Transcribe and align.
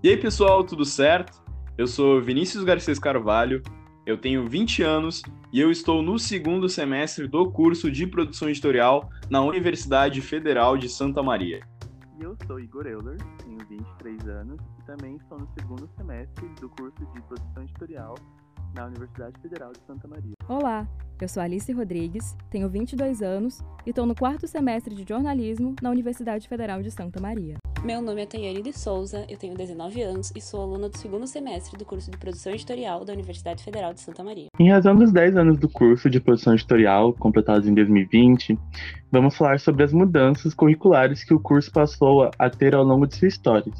E 0.00 0.08
aí, 0.10 0.16
pessoal, 0.16 0.62
tudo 0.62 0.84
certo? 0.84 1.42
Eu 1.76 1.88
sou 1.88 2.22
Vinícius 2.22 2.62
Garcês 2.62 3.00
Carvalho, 3.00 3.60
eu 4.06 4.16
tenho 4.16 4.48
20 4.48 4.80
anos 4.84 5.24
e 5.52 5.58
eu 5.58 5.72
estou 5.72 6.02
no 6.02 6.20
segundo 6.20 6.68
semestre 6.68 7.26
do 7.26 7.50
curso 7.50 7.90
de 7.90 8.06
produção 8.06 8.48
editorial 8.48 9.10
na 9.28 9.42
Universidade 9.42 10.20
Federal 10.20 10.78
de 10.78 10.88
Santa 10.88 11.20
Maria. 11.20 11.66
E 12.16 12.22
eu 12.22 12.36
sou 12.46 12.60
Igor 12.60 12.86
Euler, 12.86 13.16
tenho 13.42 13.58
23 13.68 14.28
anos 14.28 14.60
e 14.78 14.86
também 14.86 15.16
estou 15.16 15.36
no 15.36 15.48
segundo 15.58 15.90
semestre 15.96 16.48
do 16.60 16.68
curso 16.68 17.04
de 17.12 17.20
produção 17.22 17.64
editorial 17.64 18.14
na 18.74 18.86
Universidade 18.86 19.40
Federal 19.40 19.72
de 19.72 19.80
Santa 19.86 20.06
Maria. 20.08 20.32
Olá, 20.48 20.86
eu 21.20 21.28
sou 21.28 21.42
Alice 21.42 21.72
Rodrigues, 21.72 22.36
tenho 22.50 22.68
22 22.68 23.22
anos 23.22 23.60
e 23.84 23.90
estou 23.90 24.06
no 24.06 24.14
quarto 24.14 24.46
semestre 24.46 24.94
de 24.94 25.04
jornalismo 25.08 25.74
na 25.82 25.90
Universidade 25.90 26.48
Federal 26.48 26.82
de 26.82 26.90
Santa 26.90 27.20
Maria. 27.20 27.56
Meu 27.84 28.02
nome 28.02 28.22
é 28.22 28.26
Tayane 28.26 28.60
de 28.60 28.72
Souza, 28.72 29.24
eu 29.28 29.36
tenho 29.36 29.54
19 29.54 30.02
anos 30.02 30.32
e 30.34 30.40
sou 30.40 30.62
aluna 30.62 30.88
do 30.88 30.98
segundo 30.98 31.26
semestre 31.28 31.78
do 31.78 31.84
curso 31.84 32.10
de 32.10 32.18
produção 32.18 32.52
editorial 32.52 33.04
da 33.04 33.12
Universidade 33.12 33.62
Federal 33.62 33.94
de 33.94 34.00
Santa 34.00 34.24
Maria. 34.24 34.46
Em 34.58 34.70
razão 34.70 34.96
dos 34.96 35.12
10 35.12 35.36
anos 35.36 35.58
do 35.58 35.68
curso 35.68 36.10
de 36.10 36.20
produção 36.20 36.54
editorial, 36.54 37.12
completados 37.12 37.68
em 37.68 37.74
2020, 37.74 38.58
vamos 39.12 39.36
falar 39.36 39.60
sobre 39.60 39.84
as 39.84 39.92
mudanças 39.92 40.54
curriculares 40.54 41.22
que 41.22 41.32
o 41.32 41.38
curso 41.38 41.70
passou 41.70 42.30
a 42.36 42.50
ter 42.50 42.74
ao 42.74 42.82
longo 42.82 43.06
de 43.06 43.16
sua 43.16 43.28
história. 43.28 43.72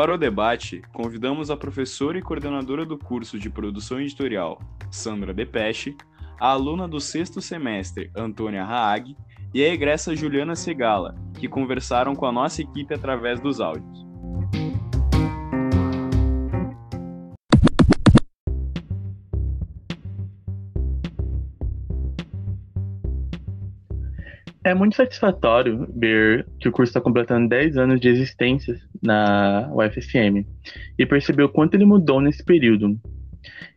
Para 0.00 0.14
o 0.14 0.16
debate, 0.16 0.80
convidamos 0.94 1.50
a 1.50 1.56
professora 1.58 2.16
e 2.16 2.22
coordenadora 2.22 2.86
do 2.86 2.96
curso 2.96 3.38
de 3.38 3.50
produção 3.50 4.00
editorial, 4.00 4.58
Sandra 4.90 5.34
Depeche, 5.34 5.94
a 6.40 6.52
aluna 6.52 6.88
do 6.88 6.98
sexto 6.98 7.42
semestre, 7.42 8.10
Antônia 8.16 8.64
Haag, 8.64 9.14
e 9.52 9.62
a 9.62 9.68
egressa 9.68 10.16
Juliana 10.16 10.56
Segala, 10.56 11.14
que 11.38 11.46
conversaram 11.46 12.16
com 12.16 12.24
a 12.24 12.32
nossa 12.32 12.62
equipe 12.62 12.94
através 12.94 13.40
dos 13.40 13.60
áudios. 13.60 14.06
É 24.62 24.74
muito 24.74 24.96
satisfatório 24.96 25.88
ver 25.96 26.46
que 26.58 26.68
o 26.68 26.72
curso 26.72 26.90
está 26.90 27.00
completando 27.00 27.48
10 27.48 27.78
anos 27.78 28.00
de 28.00 28.08
existência 28.08 28.78
na 29.02 29.70
UFSM 29.72 30.46
e 30.98 31.06
perceber 31.06 31.44
o 31.44 31.48
quanto 31.48 31.74
ele 31.74 31.86
mudou 31.86 32.20
nesse 32.20 32.44
período, 32.44 32.98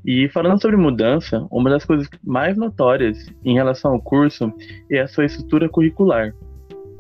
e 0.06 0.28
falando 0.30 0.62
sobre 0.62 0.76
mudança, 0.76 1.48
uma 1.50 1.70
das 1.70 1.86
coisas 1.86 2.10
mais 2.24 2.58
notórias 2.58 3.26
em 3.44 3.54
relação 3.54 3.94
ao 3.94 4.02
curso 4.02 4.52
é 4.92 5.00
a 5.00 5.08
sua 5.08 5.26
estrutura 5.26 5.70
curricular. 5.70 6.34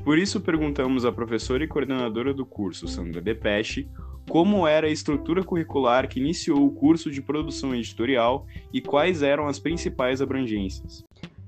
Por 0.03 0.17
isso 0.17 0.39
perguntamos 0.39 1.05
à 1.05 1.11
professora 1.11 1.63
e 1.63 1.67
coordenadora 1.67 2.33
do 2.33 2.45
curso, 2.45 2.87
Sandra 2.87 3.21
Depeche, 3.21 3.87
como 4.29 4.65
era 4.65 4.87
a 4.87 4.89
estrutura 4.89 5.43
curricular 5.43 6.07
que 6.07 6.19
iniciou 6.19 6.65
o 6.65 6.71
curso 6.71 7.11
de 7.11 7.21
produção 7.21 7.75
editorial 7.75 8.45
e 8.71 8.81
quais 8.81 9.21
eram 9.21 9.47
as 9.47 9.59
principais 9.59 10.21
abrangências. 10.21 11.03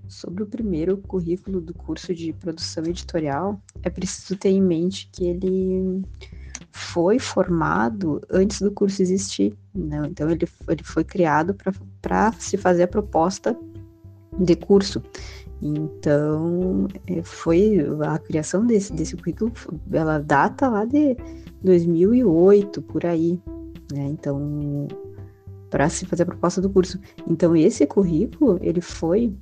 Sobre 0.07 0.43
o 0.43 0.45
primeiro 0.45 0.97
currículo 0.97 1.59
do 1.59 1.73
curso 1.73 2.13
de 2.13 2.31
produção 2.33 2.83
editorial, 2.85 3.61
é 3.83 3.89
preciso 3.89 4.37
ter 4.37 4.49
em 4.49 4.61
mente 4.61 5.09
que 5.11 5.25
ele 5.25 6.03
foi 6.71 7.19
formado 7.19 8.21
antes 8.29 8.61
do 8.61 8.71
curso 8.71 9.01
existir. 9.01 9.55
Né? 9.73 10.07
Então, 10.09 10.29
ele, 10.29 10.47
ele 10.67 10.83
foi 10.83 11.03
criado 11.03 11.55
para 12.01 12.31
se 12.33 12.57
fazer 12.57 12.83
a 12.83 12.87
proposta 12.87 13.57
de 14.39 14.55
curso. 14.55 15.01
Então, 15.61 16.87
é, 17.07 17.23
foi 17.23 17.79
a 18.05 18.19
criação 18.19 18.65
desse, 18.65 18.93
desse 18.93 19.15
currículo, 19.15 19.51
ela 19.91 20.19
data 20.19 20.69
lá 20.69 20.85
de 20.85 21.15
2008, 21.63 22.81
por 22.81 23.05
aí. 23.05 23.39
Né? 23.91 24.07
Então, 24.07 24.87
para 25.69 25.89
se 25.89 26.05
fazer 26.05 26.23
a 26.23 26.27
proposta 26.27 26.61
do 26.61 26.69
curso. 26.69 26.99
Então, 27.27 27.55
esse 27.55 27.85
currículo, 27.87 28.59
ele 28.61 28.81
foi 28.81 29.33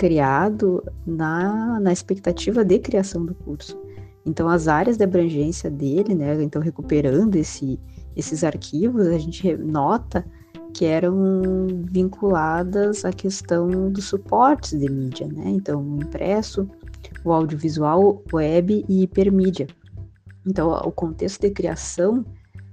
criado 0.00 0.82
na, 1.06 1.78
na 1.78 1.92
expectativa 1.92 2.64
de 2.64 2.78
criação 2.78 3.22
do 3.26 3.34
curso. 3.34 3.78
Então, 4.24 4.48
as 4.48 4.66
áreas 4.66 4.96
de 4.96 5.04
abrangência 5.04 5.70
dele, 5.70 6.14
né, 6.14 6.42
então 6.42 6.62
recuperando 6.62 7.36
esse, 7.36 7.78
esses 8.16 8.42
arquivos, 8.42 9.06
a 9.06 9.18
gente 9.18 9.54
nota 9.58 10.24
que 10.72 10.86
eram 10.86 11.66
vinculadas 11.84 13.04
à 13.04 13.12
questão 13.12 13.92
dos 13.92 14.06
suportes 14.06 14.78
de 14.78 14.90
mídia, 14.90 15.28
né? 15.28 15.50
Então, 15.50 15.82
o 15.82 16.02
impresso, 16.02 16.66
o 17.22 17.30
audiovisual, 17.30 18.22
web 18.32 18.82
e 18.88 19.02
hipermídia. 19.02 19.66
Então, 20.46 20.70
o 20.70 20.90
contexto 20.90 21.42
de 21.42 21.50
criação 21.50 22.24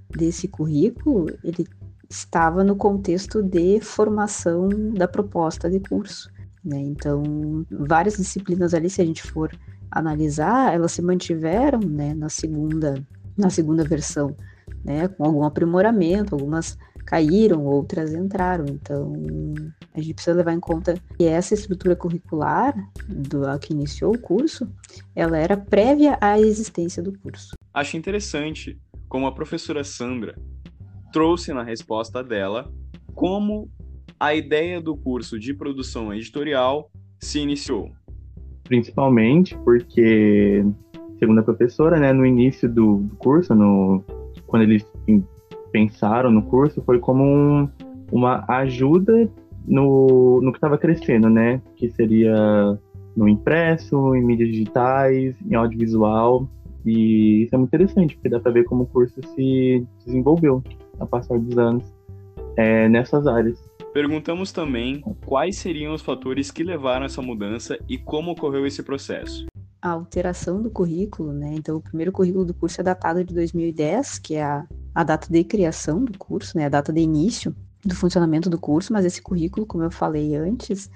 desse 0.09 0.47
currículo, 0.47 1.25
ele 1.43 1.67
estava 2.09 2.63
no 2.63 2.77
contexto 2.77 3.43
de 3.43 3.81
formação 3.81 4.69
da 4.93 5.09
proposta 5.09 5.69
de 5.69 5.81
curso, 5.81 6.29
né? 6.67 6.79
Então, 6.79 7.65
várias 7.71 8.17
disciplinas 8.17 8.73
ali, 8.73 8.89
se 8.89 9.01
a 9.01 9.05
gente 9.05 9.23
for 9.23 9.51
analisar, 9.89 10.73
elas 10.73 10.91
se 10.91 11.01
mantiveram 11.01 11.79
né, 11.79 12.13
na 12.13 12.29
segunda 12.29 13.01
na 13.37 13.51
segunda 13.51 13.83
versão, 13.83 14.35
né, 14.83 15.07
com 15.07 15.23
algum 15.23 15.43
aprimoramento, 15.43 16.33
algumas 16.33 16.75
caíram, 17.05 17.63
outras 17.63 18.13
entraram. 18.13 18.65
Então, 18.67 19.13
a 19.93 20.01
gente 20.01 20.15
precisa 20.15 20.35
levar 20.35 20.53
em 20.53 20.59
conta 20.59 20.95
que 21.15 21.25
essa 21.25 21.53
estrutura 21.53 21.95
curricular 21.95 22.75
do 23.07 23.41
que 23.59 23.73
iniciou 23.73 24.13
o 24.13 24.19
curso, 24.19 24.67
ela 25.15 25.37
era 25.37 25.55
prévia 25.55 26.17
à 26.19 26.39
existência 26.39 27.01
do 27.01 27.17
curso. 27.19 27.53
Acho 27.73 27.95
interessante 27.95 28.77
como 29.07 29.27
a 29.27 29.31
professora 29.31 29.83
Sandra 29.83 30.35
trouxe 31.13 31.53
na 31.53 31.63
resposta 31.63 32.23
dela 32.23 32.69
como 33.15 33.69
a 34.19 34.33
ideia 34.33 34.81
do 34.81 34.95
curso 34.95 35.39
de 35.39 35.53
produção 35.53 36.13
editorial 36.13 36.89
se 37.19 37.39
iniciou. 37.39 37.91
Principalmente 38.63 39.57
porque, 39.63 40.65
segundo 41.19 41.39
a 41.39 41.43
professora, 41.43 41.99
né, 41.99 42.11
no 42.11 42.25
início 42.25 42.67
do, 42.67 43.09
curso, 43.17 43.55
no, 43.55 44.03
quando 44.45 44.63
eles 44.63 44.85
pensaram 45.71 46.31
no 46.31 46.41
curso, 46.43 46.81
foi 46.81 46.99
como 46.99 47.23
um, 47.23 47.69
uma 48.11 48.43
ajuda 48.47 49.29
no, 49.65 50.41
no 50.41 50.51
que 50.51 50.57
estava 50.57 50.77
crescendo, 50.77 51.29
né, 51.29 51.61
que 51.75 51.89
seria 51.91 52.35
no 53.15 53.27
impresso, 53.27 54.15
em 54.15 54.23
mídias 54.23 54.49
digitais, 54.49 55.35
em 55.49 55.55
audiovisual, 55.55 56.47
e 56.85 57.43
isso 57.43 57.55
é 57.55 57.57
muito 57.57 57.69
interessante, 57.69 58.15
porque 58.15 58.29
dá 58.29 58.39
para 58.39 58.51
ver 58.51 58.63
como 58.63 58.83
o 58.83 58.85
curso 58.85 59.19
se 59.35 59.85
desenvolveu 60.05 60.63
a 60.99 61.05
passar 61.05 61.37
dos 61.37 61.57
anos 61.57 61.83
é, 62.55 62.87
nessas 62.87 63.27
áreas. 63.27 63.66
Perguntamos 63.93 64.51
também 64.51 65.01
quais 65.25 65.57
seriam 65.57 65.93
os 65.93 66.01
fatores 66.01 66.51
que 66.51 66.63
levaram 66.63 67.05
essa 67.05 67.21
mudança 67.21 67.79
e 67.89 67.97
como 67.97 68.31
ocorreu 68.31 68.65
esse 68.65 68.83
processo. 68.83 69.45
A 69.81 69.89
alteração 69.89 70.61
do 70.61 70.69
currículo, 70.69 71.31
né? 71.33 71.51
Então, 71.53 71.77
o 71.77 71.81
primeiro 71.81 72.11
currículo 72.11 72.45
do 72.45 72.53
curso 72.53 72.81
é 72.81 72.83
datado 72.83 73.23
de 73.23 73.33
2010, 73.33 74.19
que 74.19 74.35
é 74.35 74.43
a, 74.43 74.67
a 74.93 75.03
data 75.03 75.27
de 75.31 75.43
criação 75.43 76.03
do 76.03 76.17
curso, 76.17 76.57
né? 76.57 76.65
A 76.65 76.69
data 76.69 76.91
de 76.91 76.99
início 76.99 77.55
do 77.85 77.95
funcionamento 77.95 78.49
do 78.49 78.59
curso, 78.59 78.91
mas 78.91 79.05
esse 79.05 79.21
currículo, 79.21 79.65
como 79.65 79.83
eu 79.83 79.91
falei 79.91 80.35
antes, 80.35 80.89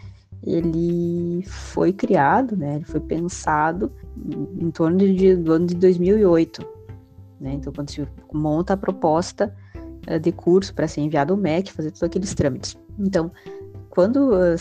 ele 0.43 1.43
foi 1.45 1.93
criado, 1.93 2.55
né? 2.55 2.75
Ele 2.75 2.85
foi 2.85 2.99
pensado 2.99 3.91
em 4.59 4.71
torno 4.71 4.97
de, 4.97 5.35
do 5.35 5.53
ano 5.53 5.67
de 5.67 5.75
2008, 5.75 6.67
né? 7.39 7.53
Então, 7.53 7.71
quando 7.71 7.89
se 7.89 8.05
monta 8.33 8.73
a 8.73 8.77
proposta 8.77 9.55
eh, 10.07 10.17
de 10.17 10.31
curso 10.31 10.73
para 10.73 10.87
ser 10.87 11.01
enviado 11.01 11.33
ao 11.33 11.39
MEC, 11.39 11.71
fazer 11.71 11.91
todos 11.91 12.03
aqueles 12.03 12.33
trâmites. 12.33 12.75
Então, 13.01 13.31
quando 13.89 14.33
a 14.33 14.55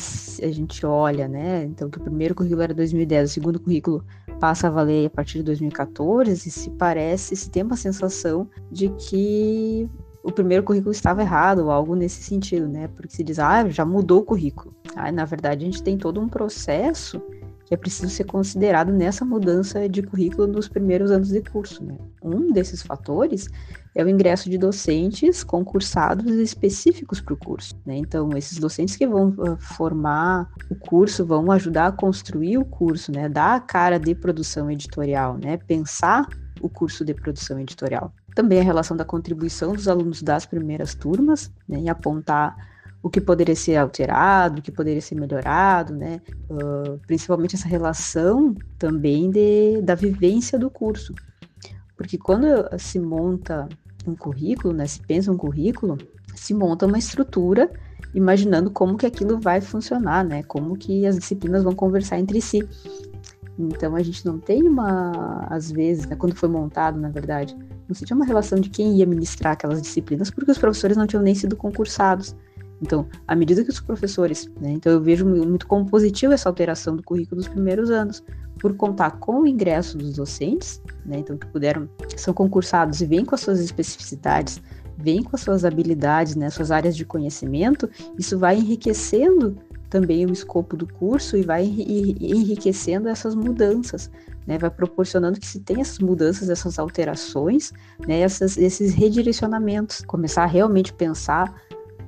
gente 0.51 0.85
olha, 0.85 1.29
né, 1.29 1.65
então 1.65 1.89
que 1.89 1.99
o 1.99 2.03
primeiro 2.03 2.35
currículo 2.35 2.63
era 2.63 2.75
2010, 2.75 3.31
o 3.31 3.33
segundo 3.33 3.61
currículo 3.61 4.05
passa 4.41 4.67
a 4.67 4.71
valer 4.71 5.07
a 5.07 5.11
partir 5.11 5.39
de 5.39 5.45
2014, 5.45 6.35
se 6.37 6.71
parece, 6.71 7.37
se 7.37 7.51
tem 7.51 7.63
uma 7.63 7.77
sensação 7.77 8.49
de 8.73 8.89
que 8.89 9.89
o 10.23 10.33
primeiro 10.33 10.65
currículo 10.65 10.91
estava 10.91 11.23
errado, 11.23 11.61
ou 11.61 11.71
algo 11.71 11.95
nesse 11.95 12.23
sentido, 12.23 12.69
né? 12.69 12.89
Porque 12.89 13.15
se 13.15 13.25
diz, 13.25 13.39
ah, 13.39 13.69
já 13.69 13.85
mudou 13.85 14.21
o 14.21 14.25
currículo. 14.25 14.75
Ah, 14.95 15.11
na 15.11 15.25
verdade, 15.25 15.65
a 15.65 15.71
gente 15.71 15.83
tem 15.83 15.97
todo 15.97 16.21
um 16.21 16.29
processo 16.29 17.23
que 17.71 17.75
é 17.75 17.77
preciso 17.77 18.11
ser 18.11 18.25
considerado 18.25 18.91
nessa 18.93 19.25
mudança 19.25 19.89
de 19.89 20.03
currículo 20.03 20.49
nos 20.49 20.69
primeiros 20.69 21.13
anos 21.13 21.29
de 21.29 21.41
curso. 21.41 21.85
Né? 21.85 21.97
Um 22.21 22.51
desses 22.51 22.83
fatores 22.83 23.47
é 23.95 24.03
o 24.03 24.09
ingresso 24.09 24.51
de 24.51 24.59
docentes 24.59 25.45
concursados 25.45 26.27
específicos 26.33 27.21
para 27.21 27.35
o 27.35 27.37
curso. 27.37 27.77
Né? 27.87 27.99
Então, 27.99 28.37
esses 28.37 28.59
docentes 28.59 28.97
que 28.97 29.07
vão 29.07 29.29
uh, 29.39 29.57
formar 29.57 30.51
o 30.69 30.75
curso 30.75 31.25
vão 31.25 31.53
ajudar 31.53 31.87
a 31.87 31.93
construir 31.93 32.59
o 32.59 32.65
curso, 32.65 33.13
né? 33.13 33.29
dar 33.29 33.55
a 33.55 33.61
cara 33.61 34.01
de 34.01 34.17
produção 34.17 34.69
editorial, 34.69 35.39
né? 35.39 35.57
pensar 35.57 36.27
o 36.61 36.69
curso 36.69 37.05
de 37.05 37.15
produção 37.15 37.61
editorial. 37.61 38.13
Também 38.35 38.59
a 38.59 38.65
relação 38.65 38.97
da 38.97 39.05
contribuição 39.05 39.75
dos 39.75 39.87
alunos 39.87 40.23
das 40.23 40.45
primeiras 40.45 40.93
turmas, 40.93 41.53
né? 41.69 41.83
e 41.83 41.89
apontar 41.89 42.70
o 43.03 43.09
que 43.09 43.21
poderia 43.21 43.57
ser 43.57 43.77
alterado, 43.77 44.61
o 44.61 44.63
que 44.63 44.71
poderia 44.71 45.01
ser 45.01 45.15
melhorado, 45.15 45.95
né? 45.95 46.21
Uh, 46.51 46.99
principalmente 47.07 47.57
essa 47.57 47.69
relação 47.69 48.55
também 48.79 49.31
de, 49.31 49.81
da 49.83 49.95
vivência 49.95 50.59
do 50.59 50.71
curso. 50.71 51.15
Porque 51.97 52.19
quando 52.19 52.47
se 52.79 52.99
monta 52.99 53.69
um 54.07 54.15
currículo, 54.15 54.73
né, 54.73 54.87
se 54.87 55.01
pensa 55.01 55.31
um 55.31 55.37
currículo, 55.37 55.99
se 56.35 56.55
monta 56.55 56.87
uma 56.87 56.99
estrutura 56.99 57.71
imaginando 58.15 58.71
como 58.71 58.97
que 58.97 59.07
aquilo 59.07 59.39
vai 59.39 59.61
funcionar, 59.61 60.25
né? 60.25 60.43
Como 60.43 60.77
que 60.77 61.07
as 61.07 61.19
disciplinas 61.19 61.63
vão 61.63 61.75
conversar 61.75 62.19
entre 62.19 62.41
si. 62.41 62.67
Então 63.59 63.95
a 63.95 64.03
gente 64.03 64.25
não 64.25 64.39
tem 64.39 64.63
uma, 64.63 65.47
às 65.51 65.71
vezes, 65.71 66.07
né, 66.07 66.17
quando 66.17 66.35
foi 66.35 66.49
montado, 66.49 66.99
na 66.99 67.11
verdade, 67.11 67.57
não 67.89 67.95
se 67.95 68.05
tinha 68.05 68.17
uma 68.17 68.25
relação 68.25 68.59
de 68.59 68.71
quem 68.71 68.97
ia 68.97 69.07
ministrar 69.07 69.53
aquelas 69.53 69.83
disciplinas, 69.83 70.31
porque 70.31 70.51
os 70.51 70.59
professores 70.59 70.97
não 70.97 71.07
tinham 71.07 71.23
nem 71.23 71.35
sido 71.35 71.57
concursados. 71.57 72.35
Então, 72.83 73.07
à 73.29 73.37
medida 73.37 73.63
que 73.63 73.71
os 73.71 73.81
professores, 73.81 74.51
né, 74.61 74.71
então 74.71 74.93
eu 74.93 75.01
vejo 75.01 75.27
muito 75.27 75.67
como 75.67 75.85
positivo 75.87 76.33
essa 76.33 76.49
alteração 76.49 76.97
do 76.97 77.03
currículo 77.03 77.37
dos 77.37 77.49
primeiros 77.49 77.91
anos, 77.91 78.23
por 78.59 78.75
contar 78.75 79.13
com 79.13 79.41
o 79.41 79.47
ingresso 79.47 79.97
dos 79.99 80.17
docentes, 80.17 80.81
né, 81.05 81.19
então 81.19 81.37
que 81.37 81.47
puderam, 81.47 81.89
são 82.17 82.33
concursados 82.33 83.01
e 83.01 83.07
vêm 83.07 83.25
com 83.25 83.35
as 83.35 83.41
suas 83.41 83.61
especificidades, 83.61 84.63
vêm 84.97 85.23
com 85.23 85.35
as 85.35 85.43
suas 85.43 85.65
habilidades, 85.65 86.37
né, 86.37 86.49
suas 86.51 86.71
áreas 86.71 86.97
de 86.97 87.05
conhecimento, 87.05 87.89
isso 88.19 88.39
vai 88.39 88.57
enriquecendo 88.57 89.57
também 89.89 90.25
o 90.25 90.33
escopo 90.33 90.77
do 90.77 90.87
curso 90.87 91.37
e 91.37 91.43
vai 91.43 91.65
enriquecendo 91.65 93.09
essas 93.09 93.35
mudanças, 93.35 94.11
né, 94.47 94.57
vai 94.57 94.71
proporcionando 94.71 95.41
que 95.41 95.47
se 95.47 95.61
tenha 95.61 95.81
essas 95.81 95.99
mudanças, 95.99 96.49
essas 96.49 96.79
alterações, 96.79 97.73
né, 98.07 98.21
essas, 98.21 98.57
esses 98.57 98.95
redirecionamentos, 98.95 100.03
começar 100.07 100.45
a 100.45 100.47
realmente 100.47 100.93
pensar 100.93 101.55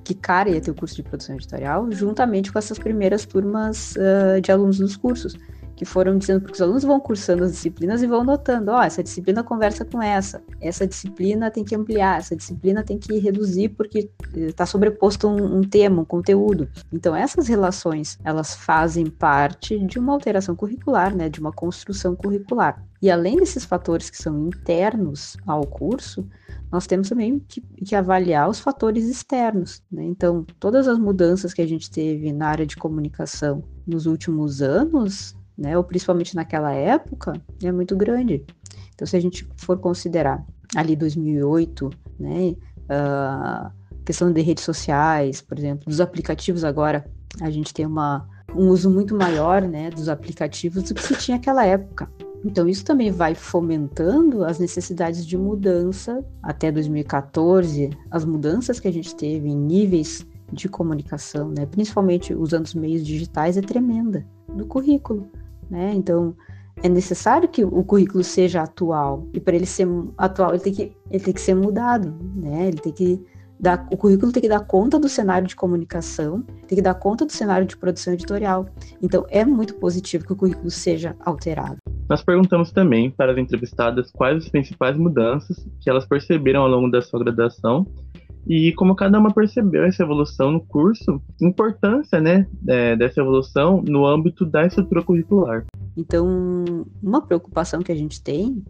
que 0.04 0.14
cara 0.14 0.50
ia 0.50 0.60
ter 0.60 0.70
o 0.70 0.74
curso 0.74 0.96
de 0.96 1.02
produção 1.02 1.36
editorial, 1.36 1.90
juntamente 1.90 2.52
com 2.52 2.58
essas 2.58 2.78
primeiras 2.78 3.24
turmas 3.24 3.94
uh, 3.96 4.40
de 4.40 4.50
alunos 4.50 4.78
dos 4.78 4.96
cursos 4.96 5.36
que 5.76 5.84
foram 5.84 6.18
dizendo, 6.18 6.40
porque 6.40 6.54
os 6.54 6.62
alunos 6.62 6.82
vão 6.82 7.00
cursando 7.00 7.44
as 7.44 7.52
disciplinas 7.52 8.02
e 8.02 8.06
vão 8.06 8.24
notando, 8.24 8.70
ó, 8.70 8.78
oh, 8.78 8.82
essa 8.82 9.02
disciplina 9.02 9.42
conversa 9.42 9.84
com 9.84 10.00
essa, 10.02 10.42
essa 10.60 10.86
disciplina 10.86 11.50
tem 11.50 11.64
que 11.64 11.74
ampliar, 11.74 12.18
essa 12.18 12.36
disciplina 12.36 12.82
tem 12.82 12.98
que 12.98 13.18
reduzir 13.18 13.70
porque 13.70 14.10
está 14.34 14.66
sobreposto 14.66 15.28
um, 15.28 15.58
um, 15.58 15.62
tema, 15.62 16.02
um 16.02 16.04
conteúdo. 16.04 16.68
Então 16.92 17.16
essas 17.16 17.48
relações, 17.48 18.18
elas 18.24 18.54
fazem 18.54 19.06
parte 19.06 19.78
de 19.78 19.98
uma 19.98 20.12
alteração 20.12 20.54
curricular, 20.54 21.14
né, 21.14 21.28
de 21.28 21.40
uma 21.40 21.52
construção 21.52 22.14
curricular. 22.14 22.84
E 23.00 23.10
além 23.10 23.36
desses 23.36 23.64
fatores 23.64 24.08
que 24.08 24.16
são 24.16 24.46
internos 24.46 25.36
ao 25.44 25.66
curso, 25.66 26.24
nós 26.70 26.86
temos 26.86 27.08
também 27.08 27.40
que, 27.40 27.60
que 27.84 27.94
avaliar 27.96 28.48
os 28.48 28.60
fatores 28.60 29.08
externos. 29.08 29.82
Né? 29.90 30.04
Então, 30.04 30.46
todas 30.60 30.86
as 30.86 30.98
mudanças 30.98 31.52
que 31.52 31.60
a 31.60 31.66
gente 31.66 31.90
teve 31.90 32.32
na 32.32 32.46
área 32.46 32.64
de 32.64 32.76
comunicação 32.76 33.62
nos 33.86 34.06
últimos 34.06 34.62
anos, 34.62 35.36
né, 35.56 35.76
ou 35.76 35.84
principalmente 35.84 36.34
naquela 36.34 36.72
época, 36.72 37.34
é 37.62 37.70
muito 37.70 37.96
grande. 37.96 38.44
Então, 38.94 39.06
se 39.06 39.16
a 39.16 39.20
gente 39.20 39.48
for 39.56 39.78
considerar 39.78 40.44
ali 40.76 40.96
2008, 40.96 41.90
né, 42.18 42.54
a 42.88 43.72
questão 44.04 44.32
de 44.32 44.40
redes 44.40 44.64
sociais, 44.64 45.40
por 45.40 45.58
exemplo, 45.58 45.84
dos 45.86 46.00
aplicativos 46.00 46.64
agora, 46.64 47.04
a 47.40 47.50
gente 47.50 47.72
tem 47.72 47.86
uma, 47.86 48.28
um 48.54 48.68
uso 48.68 48.90
muito 48.90 49.16
maior, 49.16 49.62
né, 49.62 49.90
dos 49.90 50.08
aplicativos 50.08 50.82
do 50.84 50.94
que 50.94 51.02
se 51.02 51.16
tinha 51.16 51.36
naquela 51.36 51.64
época. 51.64 52.10
Então, 52.44 52.68
isso 52.68 52.84
também 52.84 53.10
vai 53.10 53.34
fomentando 53.34 54.44
as 54.44 54.58
necessidades 54.58 55.24
de 55.24 55.38
mudança 55.38 56.24
até 56.42 56.72
2014, 56.72 57.90
as 58.10 58.24
mudanças 58.24 58.80
que 58.80 58.88
a 58.88 58.92
gente 58.92 59.14
teve 59.14 59.48
em 59.48 59.56
níveis 59.56 60.26
de 60.52 60.68
comunicação, 60.68 61.48
né, 61.48 61.64
principalmente 61.66 62.34
usando 62.34 62.66
os 62.66 62.74
meios 62.74 63.06
digitais, 63.06 63.56
é 63.56 63.62
tremenda 63.62 64.26
do 64.48 64.66
currículo 64.66 65.30
né? 65.72 65.92
Então, 65.94 66.36
é 66.82 66.88
necessário 66.88 67.48
que 67.48 67.64
o 67.64 67.82
currículo 67.82 68.22
seja 68.22 68.62
atual. 68.62 69.26
E 69.32 69.40
para 69.40 69.56
ele 69.56 69.66
ser 69.66 69.88
atual, 70.18 70.50
ele 70.50 70.62
tem 70.62 70.72
que, 70.72 70.92
ele 71.10 71.24
tem 71.24 71.34
que 71.34 71.40
ser 71.40 71.54
mudado, 71.54 72.14
né? 72.36 72.68
Ele 72.68 72.78
tem 72.78 72.92
que 72.92 73.24
dar, 73.58 73.86
o 73.90 73.96
currículo 73.96 74.32
tem 74.32 74.42
que 74.42 74.48
dar 74.48 74.60
conta 74.60 74.98
do 74.98 75.08
cenário 75.08 75.48
de 75.48 75.56
comunicação, 75.56 76.42
tem 76.68 76.76
que 76.76 76.82
dar 76.82 76.94
conta 76.94 77.24
do 77.24 77.32
cenário 77.32 77.66
de 77.66 77.76
produção 77.76 78.12
editorial. 78.12 78.66
Então, 79.00 79.24
é 79.30 79.44
muito 79.44 79.74
positivo 79.76 80.26
que 80.26 80.32
o 80.32 80.36
currículo 80.36 80.70
seja 80.70 81.16
alterado. 81.20 81.78
Nós 82.08 82.22
perguntamos 82.22 82.70
também 82.72 83.10
para 83.10 83.32
as 83.32 83.38
entrevistadas 83.38 84.10
quais 84.10 84.36
as 84.36 84.48
principais 84.50 84.96
mudanças 84.96 85.66
que 85.80 85.88
elas 85.88 86.04
perceberam 86.04 86.60
ao 86.60 86.68
longo 86.68 86.90
da 86.90 87.00
sua 87.00 87.20
graduação 87.20 87.86
e 88.46 88.72
como 88.72 88.94
cada 88.94 89.18
uma 89.18 89.32
percebeu 89.32 89.84
essa 89.84 90.02
evolução 90.02 90.50
no 90.50 90.60
curso, 90.60 91.22
importância 91.40 92.20
né, 92.20 92.46
é, 92.66 92.96
dessa 92.96 93.20
evolução 93.20 93.82
no 93.82 94.06
âmbito 94.06 94.44
da 94.44 94.66
estrutura 94.66 95.02
curricular. 95.02 95.64
Então, 95.96 96.84
uma 97.02 97.20
preocupação 97.20 97.80
que 97.80 97.92
a 97.92 97.94
gente 97.94 98.22
tem 98.22 98.62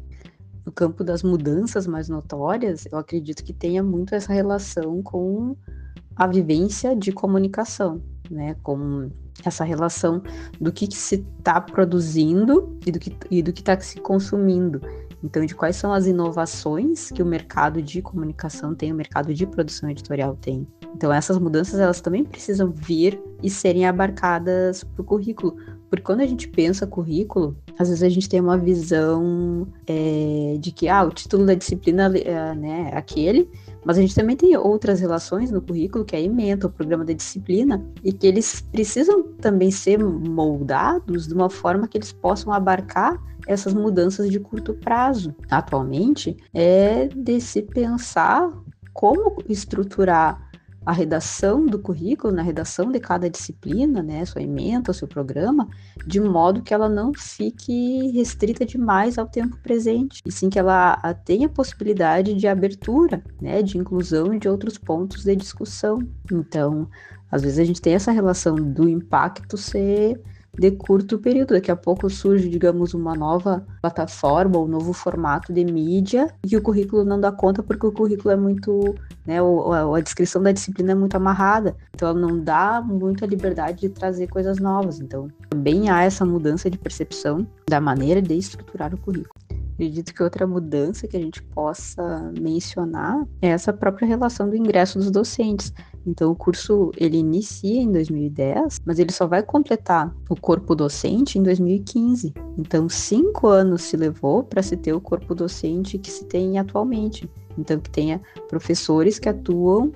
no 0.65 0.73
campo 0.73 1.03
das 1.03 1.23
mudanças 1.23 1.87
mais 1.87 2.09
notórias, 2.09 2.87
eu 2.91 2.99
acredito 2.99 3.43
que 3.43 3.53
tenha 3.53 3.83
muito 3.83 4.15
essa 4.15 4.33
relação 4.33 5.03
com 5.03 5.57
a 6.15 6.27
vivência 6.27 6.95
de 6.95 7.11
comunicação, 7.11 8.01
né, 8.31 8.55
com 8.63 9.11
essa 9.45 9.65
relação 9.65 10.23
do 10.61 10.71
que, 10.71 10.87
que 10.87 10.97
se 10.97 11.27
está 11.39 11.61
produzindo 11.61 12.79
e 12.87 12.93
do 12.93 12.99
que 12.99 13.17
e 13.31 13.43
do 13.43 13.53
que 13.53 13.61
está 13.61 13.79
se 13.81 13.99
consumindo. 14.01 14.81
Então, 15.23 15.45
de 15.45 15.55
quais 15.55 15.77
são 15.77 15.93
as 15.93 16.07
inovações 16.07 17.11
que 17.11 17.23
o 17.23 17.27
mercado 17.27 17.81
de 17.81 18.03
comunicação 18.03 18.75
tem, 18.75 18.93
o 18.93 18.95
mercado 18.95 19.33
de 19.33 19.47
produção 19.47 19.89
editorial 19.89 20.37
tem. 20.41 20.67
Então, 20.95 21.13
essas 21.13 21.39
mudanças 21.39 21.79
elas 21.79 22.01
também 22.01 22.25
precisam 22.25 22.71
vir 22.71 23.21
e 23.43 23.49
serem 23.49 23.87
abarcadas 23.87 24.85
para 24.85 25.03
o 25.03 25.05
currículo, 25.05 25.57
porque 25.93 26.05
quando 26.05 26.21
a 26.21 26.27
gente 26.27 26.49
pensa 26.49 26.87
currículo, 26.87 27.55
às 27.79 27.89
vezes 27.89 28.03
a 28.03 28.09
gente 28.09 28.27
tem 28.27 28.41
uma 28.41 28.57
visão 28.57 29.69
é, 29.87 30.57
de 30.59 30.73
que 30.73 30.89
ah, 30.89 31.05
o 31.05 31.11
título 31.11 31.45
da 31.45 31.53
disciplina 31.53 32.11
é, 32.17 32.55
né, 32.55 32.91
é 32.91 32.97
aquele, 32.97 33.47
mas 33.85 33.99
a 33.99 34.01
gente 34.01 34.15
também 34.15 34.35
tem 34.35 34.57
outras 34.57 35.01
relações 35.01 35.51
no 35.51 35.61
currículo, 35.61 36.03
que 36.03 36.17
é 36.17 36.19
a 36.19 36.23
ementa, 36.23 36.67
o 36.67 36.71
programa 36.71 37.05
da 37.05 37.13
disciplina, 37.13 37.85
e 38.03 38.11
que 38.11 38.27
eles 38.27 38.63
precisam 38.73 39.23
também 39.39 39.71
ser 39.71 39.99
moldados 39.99 41.27
de 41.27 41.35
uma 41.35 41.51
forma 41.51 41.87
que 41.87 41.99
eles 41.99 42.11
possam 42.11 42.55
abarcar 42.55 43.23
essas 43.47 43.75
mudanças 43.75 44.31
de 44.31 44.39
curto 44.39 44.75
prazo. 44.75 45.35
Atualmente, 45.51 46.37
é 46.53 47.09
de 47.09 47.41
se 47.41 47.63
pensar 47.63 48.51
como 48.93 49.43
estruturar 49.49 50.51
a 50.85 50.93
redação 50.93 51.65
do 51.65 51.79
currículo, 51.79 52.33
na 52.35 52.43
redação 52.43 52.91
de 52.91 52.99
cada 52.99 53.31
disciplina, 53.31 54.03
né, 54.03 54.25
sua 54.25 54.43
ementa, 54.43 54.91
o 54.91 54.95
seu 54.95 55.07
programa, 55.07 55.69
de 56.05 56.21
modo 56.21 56.61
que 56.61 56.75
ela 56.75 56.89
não 56.89 57.13
fique 57.15 58.11
restrita 58.11 58.67
demais 58.67 59.17
ao 59.17 59.29
tempo 59.29 59.57
presente, 59.63 60.21
e 60.27 60.33
sim 60.33 60.51
que 60.51 60.59
ela 60.59 60.97
tenha 61.25 61.49
possibilidade 61.49 62.35
de 62.35 62.49
abertura, 62.49 63.23
né, 63.41 63.63
de 63.63 63.79
inclusão 63.79 64.37
de 64.37 64.49
outros 64.49 64.77
pontos 64.77 65.23
de 65.23 65.37
discussão. 65.37 66.01
Então, 66.33 66.89
às 67.31 67.43
vezes 67.43 67.61
a 67.61 67.65
gente 67.65 67.81
tem 67.81 67.95
essa 67.95 68.11
relação 68.11 68.57
do 68.57 68.89
impacto 68.89 69.57
ser 69.57 70.21
de 70.59 70.71
curto 70.71 71.19
período. 71.19 71.55
Daqui 71.55 71.71
a 71.71 71.77
pouco 71.77 72.09
surge, 72.11 72.49
digamos, 72.49 72.95
uma 72.95 73.15
nova 73.15 73.65
plataforma 73.81 74.59
um 74.59 74.67
novo 74.67 74.93
formato 74.93 75.53
de 75.53 75.65
mídia 75.65 76.29
e 76.47 76.57
o 76.57 76.63
currículo 76.63 77.05
não 77.05 77.21
dá 77.21 77.33
conta 77.33 77.63
porque 77.63 77.87
o 77.87 77.93
currículo 77.93 78.33
é 78.33 78.37
muito, 78.37 78.95
né, 79.27 79.39
a 79.41 80.01
descrição 80.01 80.43
da 80.43 80.53
disciplina 80.53 80.93
é 80.93 80.95
muito 80.95 81.17
amarrada, 81.17 81.77
então 81.95 82.09
ela 82.09 82.19
não 82.19 82.39
dá 82.43 82.83
muita 82.83 83.27
liberdade 83.27 83.81
de 83.81 83.89
trazer 83.89 84.29
coisas 84.29 84.59
novas. 84.59 85.01
Então, 85.01 85.29
também 85.51 85.91
há 85.91 86.03
essa 86.03 86.25
mudança 86.25 86.71
de 86.71 86.79
percepção 86.79 87.47
da 87.69 87.81
maneira 87.81 88.21
de 88.21 88.35
estruturar 88.35 88.95
o 88.95 88.99
currículo. 88.99 89.35
Acredito 89.75 90.15
que 90.15 90.23
outra 90.23 90.47
mudança 90.47 91.09
que 91.09 91.17
a 91.17 91.21
gente 91.21 91.43
possa 91.43 92.31
mencionar 92.39 93.27
é 93.41 93.49
essa 93.49 93.73
própria 93.73 94.07
relação 94.07 94.49
do 94.49 94.55
ingresso 94.55 94.99
dos 94.99 95.11
docentes. 95.11 95.73
Então, 96.07 96.33
o 96.33 96.37
curso 96.37 96.91
ele 96.97 97.17
inicia 97.17 97.81
em 97.81 97.91
2010, 97.91 98.81
mas 98.85 98.99
ele 98.99 99.13
só 99.13 99.27
vai 99.27 99.43
completar 99.43 100.15
o 100.29 100.35
corpo 100.35 100.75
docente 100.75 101.39
em 101.39 101.43
2015. 101.43 102.35
Então, 102.59 102.89
cinco 102.89 103.47
anos 103.47 103.83
se 103.83 103.97
levou 103.97 104.43
para 104.43 104.63
se 104.63 104.77
ter 104.77 104.93
o 104.93 105.01
corpo 105.01 105.35
docente 105.35 105.99
que 105.99 106.11
se 106.11 106.25
tem 106.25 106.59
atualmente. 106.59 107.31
Então, 107.57 107.79
que 107.79 107.91
tenha 107.91 108.21
professores 108.49 109.19
que 109.19 109.29
atuam 109.29 109.93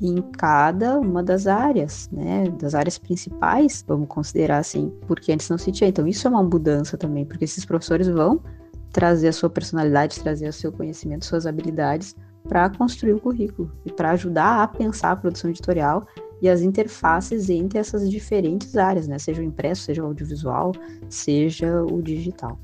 em 0.00 0.20
cada 0.36 0.98
uma 0.98 1.22
das 1.22 1.46
áreas, 1.46 2.08
né, 2.10 2.48
das 2.50 2.74
áreas 2.74 2.98
principais, 2.98 3.84
vamos 3.86 4.08
considerar 4.08 4.58
assim, 4.58 4.92
porque 5.06 5.32
antes 5.32 5.48
não 5.48 5.58
se 5.58 5.70
tinha. 5.70 5.88
Então, 5.88 6.06
isso 6.06 6.26
é 6.26 6.30
uma 6.30 6.42
mudança 6.42 6.96
também, 6.96 7.24
porque 7.24 7.44
esses 7.44 7.64
professores 7.64 8.08
vão 8.08 8.42
trazer 8.92 9.28
a 9.28 9.32
sua 9.32 9.50
personalidade, 9.50 10.20
trazer 10.20 10.48
o 10.48 10.52
seu 10.52 10.72
conhecimento, 10.72 11.24
suas 11.24 11.46
habilidades 11.46 12.14
para 12.48 12.68
construir 12.70 13.14
o 13.14 13.20
currículo 13.20 13.70
e 13.84 13.92
para 13.92 14.10
ajudar 14.10 14.62
a 14.62 14.68
pensar 14.68 15.12
a 15.12 15.16
produção 15.16 15.50
editorial 15.50 16.06
e 16.40 16.48
as 16.48 16.60
interfaces 16.60 17.48
entre 17.48 17.78
essas 17.78 18.10
diferentes 18.10 18.76
áreas, 18.76 19.08
né? 19.08 19.18
Seja 19.18 19.40
o 19.40 19.44
impresso, 19.44 19.82
seja 19.82 20.02
o 20.02 20.06
audiovisual, 20.06 20.72
seja 21.08 21.82
o 21.82 22.02
digital. 22.02 22.58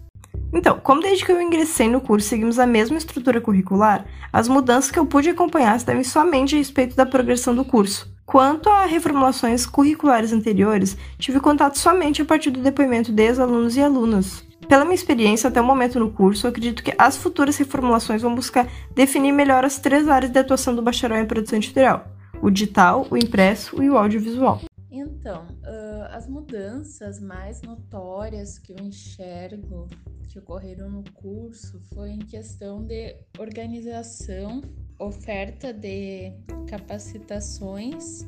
Então, 0.53 0.79
como 0.81 1.01
desde 1.01 1.25
que 1.25 1.33
eu 1.33 1.41
ingressei 1.41 1.89
no 1.89 2.01
curso 2.01 2.29
seguimos 2.29 2.59
a 2.59 2.67
mesma 2.67 2.99
estrutura 2.99 3.41
curricular, 3.41 4.05
as 4.33 4.49
mudanças 4.49 4.91
que 4.91 4.99
eu 4.99 5.07
pude 5.07 5.31
acompanhar 5.31 5.79
se 5.79 5.87
devem 5.87 6.05
somente 6.05 6.55
a 6.55 6.59
respeito 6.59 6.97
da 6.97 7.07
progressão 7.07 7.55
do 7.55 7.65
curso. 7.65 8.13
Quanto 8.27 8.69
a 8.69 8.85
reformulações 8.85 9.67
curriculares 9.67 10.33
anteriores, 10.33 10.97
tive 11.19 11.41
contato 11.41 11.79
somente 11.79 12.23
a 12.23 12.25
partir 12.25 12.51
do 12.51 12.61
depoimento 12.61 13.11
dos 13.11 13.39
alunos 13.39 13.77
e 13.77 13.83
alunas. 13.83 14.50
Pela 14.71 14.85
minha 14.85 14.95
experiência 14.95 15.49
até 15.49 15.61
o 15.61 15.65
momento 15.65 15.99
no 15.99 16.13
curso, 16.13 16.47
acredito 16.47 16.85
que 16.85 16.95
as 16.97 17.17
futuras 17.17 17.57
reformulações 17.57 18.23
vão 18.23 18.33
buscar 18.33 18.71
definir 18.95 19.33
melhor 19.33 19.65
as 19.65 19.81
três 19.81 20.07
áreas 20.07 20.31
de 20.31 20.39
atuação 20.39 20.77
do 20.77 20.81
bacharel 20.81 21.21
em 21.21 21.27
produção 21.27 21.59
editorial: 21.59 22.07
o 22.41 22.49
digital, 22.49 23.05
o 23.11 23.17
impresso 23.17 23.83
e 23.83 23.91
o 23.91 23.99
audiovisual. 23.99 24.61
Então, 24.89 25.43
uh, 25.43 26.15
as 26.15 26.29
mudanças 26.29 27.21
mais 27.21 27.61
notórias 27.63 28.61
que 28.61 28.73
eu 28.73 28.79
enxergo 28.79 29.89
que 30.29 30.39
ocorreram 30.39 30.89
no 30.89 31.03
curso 31.15 31.81
foi 31.93 32.11
em 32.11 32.21
questão 32.21 32.81
de 32.85 33.17
organização, 33.41 34.61
oferta 35.01 35.73
de 35.73 36.33
capacitações 36.69 38.25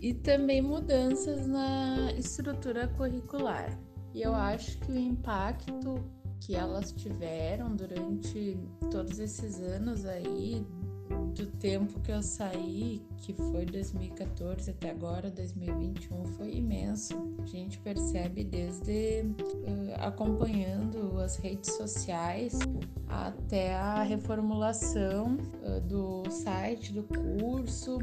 e 0.00 0.14
também 0.14 0.62
mudanças 0.62 1.46
na 1.46 2.12
estrutura 2.16 2.88
curricular. 2.88 3.78
E 4.14 4.22
eu 4.22 4.34
acho 4.34 4.78
que 4.78 4.92
o 4.92 4.98
impacto 4.98 6.04
que 6.40 6.56
elas 6.56 6.92
tiveram 6.92 7.74
durante 7.76 8.58
todos 8.90 9.18
esses 9.18 9.60
anos 9.60 10.04
aí, 10.04 10.66
do 11.34 11.46
tempo 11.46 12.00
que 12.00 12.10
eu 12.10 12.22
saí, 12.22 13.02
que 13.18 13.32
foi 13.34 13.64
2014 13.66 14.70
até 14.70 14.90
agora, 14.90 15.30
2021, 15.30 16.24
foi 16.26 16.54
imenso. 16.56 17.14
A 17.42 17.46
gente 17.46 17.78
percebe 17.78 18.42
desde 18.42 19.22
uh, 19.22 19.94
acompanhando 20.00 21.18
as 21.20 21.36
redes 21.36 21.72
sociais 21.74 22.58
até 23.06 23.74
a 23.74 24.02
reformulação 24.02 25.36
uh, 25.62 25.80
do 25.82 26.28
site 26.30 26.92
do 26.92 27.02
curso, 27.04 27.98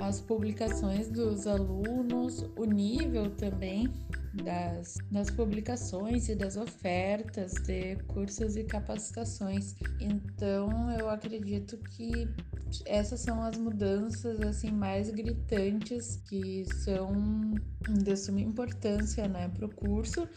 as 0.00 0.20
publicações 0.20 1.08
dos 1.08 1.46
alunos, 1.46 2.44
o 2.56 2.64
nível 2.64 3.30
também 3.30 3.88
das, 4.34 4.96
das 5.10 5.30
publicações 5.30 6.28
e 6.28 6.34
das 6.34 6.56
ofertas 6.56 7.52
de 7.66 7.96
cursos 8.06 8.56
e 8.56 8.64
capacitações. 8.64 9.74
Então, 10.00 10.90
eu 10.92 11.08
acredito 11.08 11.76
que 11.78 12.28
essas 12.84 13.20
são 13.20 13.42
as 13.42 13.56
mudanças 13.56 14.40
assim 14.40 14.70
mais 14.70 15.10
gritantes 15.10 16.16
que 16.28 16.64
são 16.82 17.54
de 17.88 18.16
suma 18.16 18.40
importância 18.40 19.26
né, 19.26 19.48
para 19.48 19.66
o 19.66 19.74
curso 19.74 20.28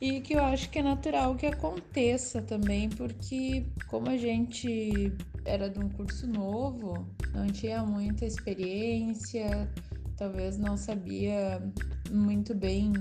e 0.00 0.20
que 0.20 0.34
eu 0.34 0.44
acho 0.44 0.70
que 0.70 0.78
é 0.78 0.82
natural 0.82 1.34
que 1.34 1.46
aconteça 1.46 2.40
também, 2.40 2.88
porque 2.88 3.66
como 3.88 4.08
a 4.08 4.16
gente 4.16 5.12
era 5.44 5.68
de 5.68 5.78
um 5.80 5.88
curso 5.88 6.26
novo, 6.26 7.08
não 7.32 7.46
tinha 7.48 7.82
muita 7.82 8.24
experiência, 8.24 9.68
talvez 10.16 10.56
não 10.56 10.76
sabia 10.76 11.60
muito 12.10 12.54
bem 12.54 12.92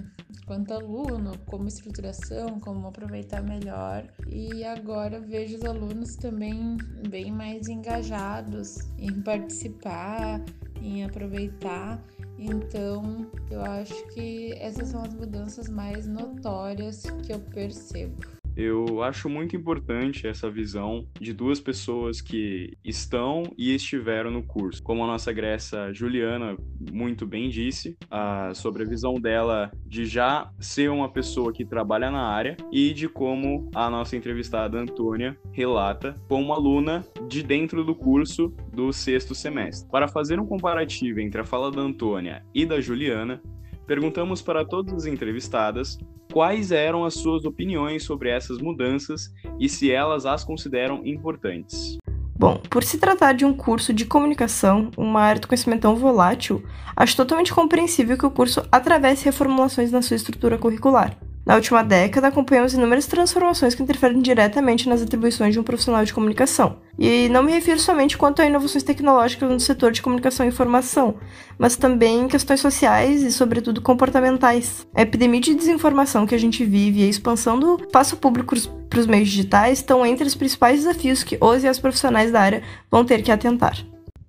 quanto 0.46 0.74
aluno, 0.74 1.38
como 1.46 1.67
estruturação, 1.67 2.60
como 2.60 2.88
aproveitar 2.88 3.41
melhor. 3.43 4.07
E 4.27 4.63
agora 4.63 5.19
vejo 5.19 5.57
os 5.57 5.63
alunos 5.63 6.15
também 6.15 6.77
bem 7.10 7.31
mais 7.31 7.67
engajados 7.67 8.79
em 8.98 9.22
participar, 9.22 10.43
em 10.81 11.03
aproveitar. 11.03 12.03
Então, 12.38 13.29
eu 13.50 13.62
acho 13.62 14.07
que 14.10 14.53
essas 14.60 14.89
são 14.89 15.01
as 15.01 15.13
mudanças 15.13 15.67
mais 15.67 16.07
notórias 16.07 17.03
que 17.25 17.34
eu 17.34 17.39
percebo. 17.39 18.37
Eu 18.58 19.04
acho 19.04 19.30
muito 19.30 19.56
importante 19.56 20.26
essa 20.26 20.50
visão 20.50 21.08
de 21.22 21.32
duas 21.32 21.60
pessoas 21.60 22.22
que 22.22 22.76
estão 22.84 23.44
e 23.56 23.76
estiveram 23.76 24.32
no 24.32 24.42
curso. 24.42 24.82
Como 24.82 25.04
a 25.04 25.08
nossa 25.08 25.32
Gressa 25.32 25.94
Juliana 25.94 26.58
muito 26.92 27.28
bem 27.28 27.50
disse, 27.50 27.96
a, 28.10 28.52
sobre 28.56 28.82
a 28.82 28.88
visão 28.88 29.14
dela 29.14 29.70
de 29.86 30.08
já 30.08 30.52
ser 30.60 30.90
uma 30.90 31.08
pessoa 31.08 31.54
que 31.54 31.64
trabalha 31.64 32.10
na 32.10 32.24
área 32.24 32.58
e 32.72 32.94
de 32.94 33.08
como 33.08 33.70
a 33.76 33.92
nossa 33.92 34.18
entrevistada 34.18 34.80
Antônia 34.80 35.38
relata 35.52 36.20
como 36.28 36.52
aluna 36.52 37.06
de 37.28 37.44
dentro 37.44 37.84
do 37.84 37.94
curso 37.94 38.52
do 38.74 38.92
sexto 38.92 39.36
semestre. 39.36 39.88
Para 39.92 40.08
fazer 40.08 40.40
um 40.40 40.48
comparativo 40.48 41.20
entre 41.20 41.42
a 41.42 41.46
fala 41.46 41.70
da 41.70 41.82
Antônia 41.82 42.44
e 42.56 42.66
da 42.66 42.82
Juliana, 42.82 43.40
perguntamos 43.88 44.41
para 44.41 44.65
todas 44.65 44.94
as 44.94 45.06
entrevistadas 45.06 45.98
quais 46.32 46.72
eram 46.72 47.06
as 47.06 47.15
suas 47.15 47.46
opiniões 47.46 48.03
sobre 48.03 48.29
essas 48.29 48.60
mudanças 48.60 49.34
e 49.60 49.67
se 49.67 49.89
elas 49.89 50.25
as 50.25 50.44
consideram 50.44 51.01
importantes. 51.06 51.98
Bom, 52.38 52.62
por 52.70 52.84
se 52.84 53.00
tratar 53.00 53.34
de 53.34 53.46
um 53.46 53.53
curso 53.53 53.91
de 53.91 54.06
comunicação, 54.06 54.91
uma 54.96 55.22
área 55.22 55.41
do 55.41 55.48
conhecimento 55.48 55.82
tão 55.82 55.96
volátil, 55.96 56.63
acho 56.96 57.17
totalmente 57.17 57.51
compreensível 57.51 58.15
que 58.15 58.25
o 58.25 58.29
curso 58.29 58.63
atravesse 58.72 59.25
reformulações 59.25 59.91
na 59.91 60.03
sua 60.03 60.15
estrutura 60.17 60.58
curricular. 60.58 61.17
Na 61.48 61.56
última 61.56 61.82
década, 61.82 62.27
acompanhamos 62.27 62.74
inúmeras 62.74 63.08
transformações 63.08 63.74
que 63.74 63.82
interferem 63.82 64.22
diretamente 64.22 64.89
nas 64.89 65.01
atribuições 65.01 65.54
de 65.54 65.60
um 65.62 65.63
profissional 65.63 66.04
de 66.04 66.13
comunicação. 66.13 66.82
E 67.00 67.30
não 67.30 67.42
me 67.42 67.54
refiro 67.54 67.80
somente 67.80 68.18
quanto 68.18 68.42
a 68.42 68.46
inovações 68.46 68.84
tecnológicas 68.84 69.50
no 69.50 69.58
setor 69.58 69.94
de 69.94 70.01
comunicação 70.01 70.46
e 70.46 70.50
informação, 70.50 71.16
mas 71.58 71.77
também 71.77 72.27
questões 72.27 72.60
sociais 72.60 73.24
e, 73.24 73.32
sobretudo, 73.32 73.82
comportamentais. 73.82 74.86
A 74.94 75.04
epidemia 75.04 75.39
de 75.39 75.56
desinformação 75.56 76.27
que 76.27 76.36
a 76.36 76.38
gente 76.38 76.66
vive 76.66 77.00
e 77.00 77.06
a 77.06 77.10
expansão 77.10 77.58
do 77.58 77.77
espaço 77.77 78.18
público 78.18 78.54
para 78.89 79.00
os 79.00 79.08
meios 79.08 79.30
digitais 79.30 79.77
estão 79.77 80.06
entre 80.06 80.27
os 80.27 80.36
principais 80.36 80.80
desafios 80.80 81.24
que 81.24 81.38
os 81.39 81.63
e 81.63 81.68
as 81.70 81.80
profissionais 81.80 82.30
da 82.30 82.42
área 82.42 82.63
vão 82.92 83.06
ter 83.06 83.22
que 83.22 83.32
atentar. 83.32 83.77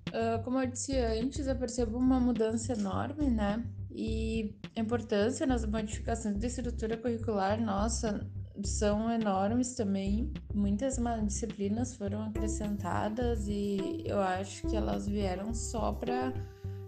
Uh, 0.07 0.41
como 0.45 0.61
eu 0.61 0.67
disse 0.67 0.95
antes, 0.97 1.47
eu 1.47 1.55
percebo 1.57 1.97
uma 1.97 2.17
mudança 2.17 2.71
enorme, 2.71 3.29
né? 3.29 3.61
E 3.91 4.55
a 4.75 4.79
importância 4.79 5.45
nas 5.47 5.65
modificações 5.65 6.37
da 6.37 6.47
estrutura 6.47 6.95
curricular, 6.97 7.61
nossa, 7.61 8.29
são 8.63 9.11
enormes 9.11 9.75
também. 9.75 10.31
Muitas 10.53 10.97
disciplinas 11.25 11.95
foram 11.95 12.23
acrescentadas 12.23 13.47
e 13.47 14.03
eu 14.05 14.19
acho 14.19 14.67
que 14.67 14.75
elas 14.75 15.07
vieram 15.07 15.53
só 15.53 15.93
para 15.93 16.33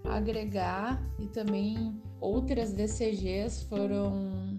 agregar 0.04 1.02
e 1.20 1.28
também 1.28 2.02
outras 2.20 2.74
DCGs 2.74 3.66
foram 3.66 4.51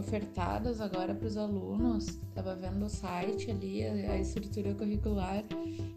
ofertadas 0.00 0.80
agora 0.80 1.14
para 1.14 1.26
os 1.26 1.36
alunos. 1.36 2.08
Estava 2.08 2.54
vendo 2.56 2.84
o 2.84 2.88
site 2.88 3.50
ali, 3.50 3.84
a 3.84 4.18
estrutura 4.18 4.74
curricular. 4.74 5.44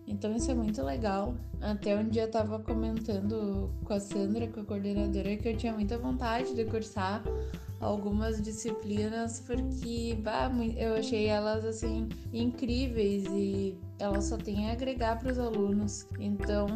Então 0.07 0.35
isso 0.35 0.51
é 0.51 0.53
muito 0.53 0.81
legal. 0.83 1.35
Até 1.59 1.97
um 1.97 2.07
dia 2.07 2.25
estava 2.25 2.59
comentando 2.59 3.71
com 3.83 3.93
a 3.93 3.99
Sandra, 3.99 4.47
com 4.47 4.59
a 4.59 4.63
coordenadora, 4.63 5.35
que 5.35 5.49
eu 5.49 5.57
tinha 5.57 5.73
muita 5.73 5.97
vontade 5.97 6.53
de 6.53 6.65
cursar 6.65 7.23
algumas 7.79 8.41
disciplinas 8.41 9.41
porque 9.41 10.17
bah, 10.23 10.49
eu 10.77 10.95
achei 10.95 11.25
elas 11.25 11.65
assim 11.65 12.07
incríveis 12.31 13.25
e 13.25 13.77
elas 13.99 14.25
só 14.25 14.37
têm 14.37 14.69
a 14.69 14.73
agregar 14.73 15.19
para 15.19 15.31
os 15.31 15.39
alunos. 15.39 16.07
Então 16.19 16.67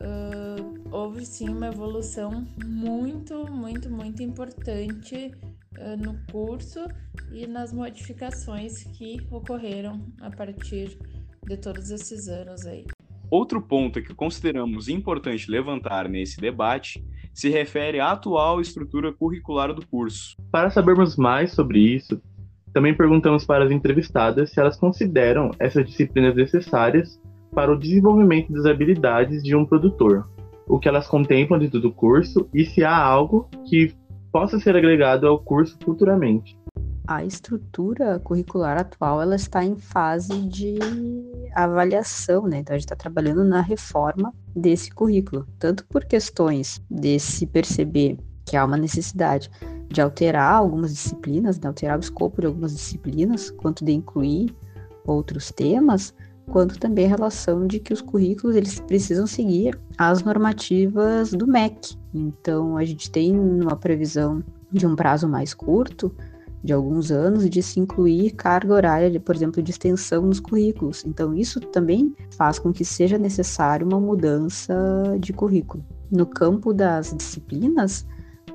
uh, 0.00 0.88
houve 0.90 1.24
sim 1.24 1.48
uma 1.48 1.68
evolução 1.68 2.44
muito, 2.64 3.50
muito, 3.50 3.90
muito 3.90 4.22
importante 4.22 5.32
no 5.96 6.18
curso 6.30 6.80
e 7.32 7.46
nas 7.46 7.72
modificações 7.72 8.84
que 8.84 9.18
ocorreram 9.30 10.06
a 10.20 10.30
partir 10.30 10.98
de 11.46 11.56
todos 11.56 11.90
esses 11.90 12.28
anos 12.28 12.66
aí. 12.66 12.84
Outro 13.30 13.60
ponto 13.60 14.02
que 14.02 14.14
consideramos 14.14 14.88
importante 14.88 15.50
levantar 15.50 16.08
nesse 16.08 16.40
debate 16.40 17.04
se 17.34 17.50
refere 17.50 18.00
à 18.00 18.12
atual 18.12 18.60
estrutura 18.60 19.12
curricular 19.12 19.72
do 19.72 19.86
curso. 19.86 20.34
Para 20.50 20.70
sabermos 20.70 21.16
mais 21.16 21.52
sobre 21.52 21.78
isso, 21.78 22.20
também 22.72 22.94
perguntamos 22.94 23.44
para 23.44 23.64
as 23.64 23.70
entrevistadas 23.70 24.50
se 24.50 24.60
elas 24.60 24.76
consideram 24.76 25.50
essas 25.58 25.86
disciplinas 25.86 26.34
necessárias 26.34 27.20
para 27.52 27.72
o 27.72 27.78
desenvolvimento 27.78 28.52
das 28.52 28.66
habilidades 28.66 29.42
de 29.42 29.54
um 29.54 29.64
produtor, 29.64 30.28
o 30.66 30.78
que 30.78 30.88
elas 30.88 31.06
contemplam 31.06 31.58
dentro 31.58 31.80
do 31.80 31.92
curso 31.92 32.48
e 32.52 32.64
se 32.64 32.82
há 32.84 32.96
algo 32.96 33.48
que 33.68 33.94
possa 34.38 34.60
ser 34.60 34.76
agregado 34.76 35.26
ao 35.26 35.36
curso 35.36 35.76
futuramente. 35.84 36.56
A 37.08 37.24
estrutura 37.24 38.20
curricular 38.20 38.78
atual 38.78 39.20
ela 39.20 39.34
está 39.34 39.64
em 39.64 39.74
fase 39.74 40.42
de 40.42 40.78
avaliação, 41.56 42.46
né? 42.46 42.58
Então 42.58 42.76
a 42.76 42.78
gente 42.78 42.84
está 42.86 42.94
trabalhando 42.94 43.44
na 43.44 43.60
reforma 43.60 44.32
desse 44.54 44.92
currículo, 44.92 45.44
tanto 45.58 45.84
por 45.88 46.04
questões 46.04 46.80
de 46.88 47.18
se 47.18 47.48
perceber 47.48 48.16
que 48.46 48.56
há 48.56 48.64
uma 48.64 48.76
necessidade 48.76 49.50
de 49.88 50.00
alterar 50.00 50.54
algumas 50.54 50.92
disciplinas, 50.92 51.58
de 51.58 51.66
alterar 51.66 51.96
o 51.96 52.00
escopo 52.00 52.40
de 52.40 52.46
algumas 52.46 52.72
disciplinas, 52.72 53.50
quanto 53.50 53.84
de 53.84 53.90
incluir 53.90 54.54
outros 55.04 55.50
temas, 55.50 56.14
quanto 56.48 56.78
também 56.78 57.06
a 57.06 57.08
relação 57.08 57.66
de 57.66 57.78
que 57.78 57.92
os 57.92 58.00
currículos 58.00 58.56
eles 58.56 58.80
precisam 58.80 59.26
seguir 59.26 59.78
as 59.96 60.22
normativas 60.22 61.30
do 61.30 61.46
MEC. 61.46 61.96
Então 62.14 62.76
a 62.76 62.84
gente 62.84 63.10
tem 63.10 63.38
uma 63.38 63.76
previsão 63.76 64.42
de 64.72 64.86
um 64.86 64.96
prazo 64.96 65.28
mais 65.28 65.54
curto 65.54 66.14
de 66.62 66.72
alguns 66.72 67.10
anos 67.10 67.48
de 67.48 67.62
se 67.62 67.78
incluir 67.78 68.32
carga 68.32 68.74
horária, 68.74 69.20
por 69.20 69.34
exemplo, 69.34 69.62
de 69.62 69.70
extensão 69.70 70.22
nos 70.22 70.40
currículos. 70.40 71.04
Então, 71.04 71.34
isso 71.34 71.60
também 71.60 72.14
faz 72.36 72.58
com 72.58 72.72
que 72.72 72.84
seja 72.84 73.16
necessário 73.16 73.86
uma 73.86 74.00
mudança 74.00 74.74
de 75.20 75.32
currículo. 75.32 75.84
No 76.10 76.26
campo 76.26 76.72
das 76.72 77.14
disciplinas, 77.16 78.04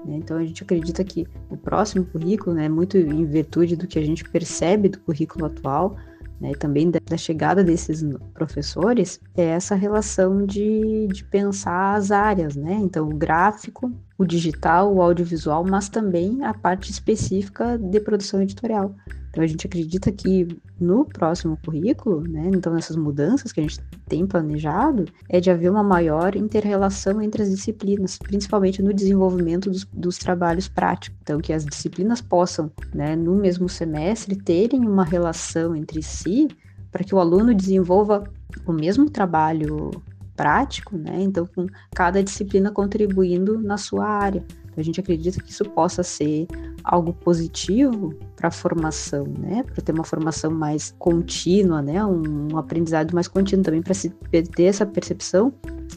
Né? 0.05 0.17
Então 0.17 0.37
a 0.37 0.45
gente 0.45 0.63
acredita 0.63 1.03
que 1.03 1.25
o 1.49 1.57
próximo 1.57 2.05
currículo, 2.05 2.55
né, 2.55 2.67
muito 2.67 2.97
em 2.97 3.25
virtude 3.25 3.75
do 3.75 3.87
que 3.87 3.97
a 3.97 4.05
gente 4.05 4.27
percebe 4.27 4.89
do 4.89 4.99
currículo 4.99 5.45
atual, 5.45 5.95
né, 6.39 6.51
também 6.53 6.91
da, 6.91 6.99
da, 7.03 7.17
chegada 7.17 7.63
desses 7.63 8.03
professores, 8.33 9.19
é 9.35 9.43
essa 9.43 9.75
relação 9.75 10.45
de, 10.45 11.07
de 11.07 11.23
pensar 11.23 11.95
as 11.95 12.11
áreas, 12.11 12.55
né? 12.55 12.73
Então, 12.81 13.07
o 13.07 13.15
gráfico, 13.15 13.91
o 14.17 14.25
digital, 14.25 14.93
o 14.93 15.01
audiovisual, 15.01 15.63
mas 15.63 15.89
também 15.89 16.43
a 16.43 16.53
parte 16.53 16.91
específica 16.91 17.77
de 17.77 17.99
produção 17.99 18.41
editorial. 18.41 18.95
Então 19.33 19.43
a 19.43 19.47
gente 19.47 19.65
acredita 19.65 20.11
que 20.11 20.47
no 20.79 21.05
próximo 21.05 21.57
currículo, 21.65 22.21
né, 22.21 22.51
então 22.53 22.71
nessas 22.71 22.95
mudanças 22.95 23.51
que 23.51 23.59
a 23.59 23.63
gente 23.63 23.79
tem 24.07 24.27
planejado, 24.27 25.05
é 25.27 25.39
de 25.39 25.49
haver 25.49 25.71
uma 25.71 25.81
maior 25.81 26.35
interrelação 26.35 27.19
entre 27.19 27.41
as 27.41 27.49
disciplinas, 27.49 28.19
principalmente 28.19 28.79
no 28.83 28.93
desenvolvimento 28.93 29.71
dos, 29.71 29.85
dos 29.85 30.19
trabalhos 30.19 30.67
práticos. 30.67 31.17
Então 31.23 31.41
que 31.41 31.51
as 31.51 31.65
disciplinas 31.65 32.21
possam, 32.21 32.71
né, 32.93 33.15
no 33.15 33.33
mesmo 33.35 33.67
semestre, 33.67 34.35
terem 34.35 34.87
uma 34.87 35.03
relação 35.03 35.75
entre 35.75 36.03
si 36.03 36.47
para 36.91 37.03
que 37.03 37.15
o 37.15 37.19
aluno 37.19 37.55
desenvolva 37.55 38.23
o 38.67 38.71
mesmo 38.71 39.09
trabalho 39.09 39.89
prático, 40.35 40.95
né? 40.95 41.21
Então, 41.21 41.47
com 41.47 41.65
cada 41.95 42.23
disciplina 42.23 42.71
contribuindo 42.71 43.59
na 43.59 43.77
sua 43.77 44.05
área. 44.05 44.43
Então, 44.73 44.81
a 44.81 44.83
gente 44.83 44.99
acredita 44.99 45.41
que 45.41 45.51
isso 45.51 45.63
possa 45.65 46.01
ser 46.01 46.47
algo 46.83 47.13
positivo 47.13 48.13
para 48.35 48.47
a 48.47 48.51
formação, 48.51 49.25
né? 49.39 49.63
Para 49.63 49.81
ter 49.83 49.93
uma 49.93 50.03
formação 50.03 50.51
mais 50.51 50.93
contínua, 50.97 51.81
né? 51.81 52.03
Um, 52.03 52.57
aprendizado 52.57 53.13
mais 53.13 53.27
contínuo 53.27 53.63
também 53.63 53.81
para 53.81 53.93
se 53.93 54.09
ter 54.09 54.63
essa 54.63 54.85
percepção 54.85 55.53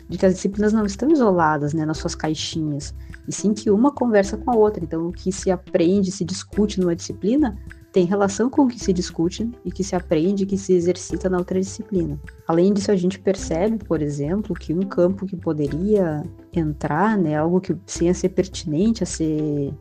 de 0.08 0.18
que 0.18 0.26
as 0.26 0.34
disciplinas 0.34 0.72
não 0.72 0.84
estão 0.84 1.10
isoladas, 1.10 1.72
né? 1.72 1.86
Nas 1.86 1.98
suas 1.98 2.14
caixinhas, 2.14 2.94
e 3.26 3.32
sim 3.32 3.54
que 3.54 3.70
uma 3.70 3.90
conversa 3.90 4.36
com 4.36 4.50
a 4.50 4.54
outra. 4.54 4.84
Então, 4.84 5.08
o 5.08 5.12
que 5.12 5.32
se 5.32 5.50
aprende, 5.50 6.12
se 6.12 6.24
discute 6.24 6.78
numa 6.78 6.94
disciplina 6.94 7.56
tem 7.96 8.04
relação 8.04 8.50
com 8.50 8.64
o 8.64 8.68
que 8.68 8.78
se 8.78 8.92
discute 8.92 9.50
e 9.64 9.72
que 9.72 9.82
se 9.82 9.96
aprende 9.96 10.42
e 10.42 10.46
que 10.46 10.58
se 10.58 10.74
exercita 10.74 11.30
na 11.30 11.38
outra 11.38 11.58
disciplina. 11.58 12.20
Além 12.46 12.70
disso, 12.74 12.92
a 12.92 12.94
gente 12.94 13.18
percebe, 13.18 13.82
por 13.82 14.02
exemplo, 14.02 14.54
que 14.54 14.74
um 14.74 14.82
campo 14.82 15.24
que 15.24 15.34
poderia 15.34 16.22
entrar, 16.52 17.16
né, 17.16 17.36
algo 17.36 17.58
que 17.58 17.74
sem 17.86 18.12
ser 18.12 18.28
pertinente 18.28 19.02
a 19.02 19.06
ser 19.06 19.72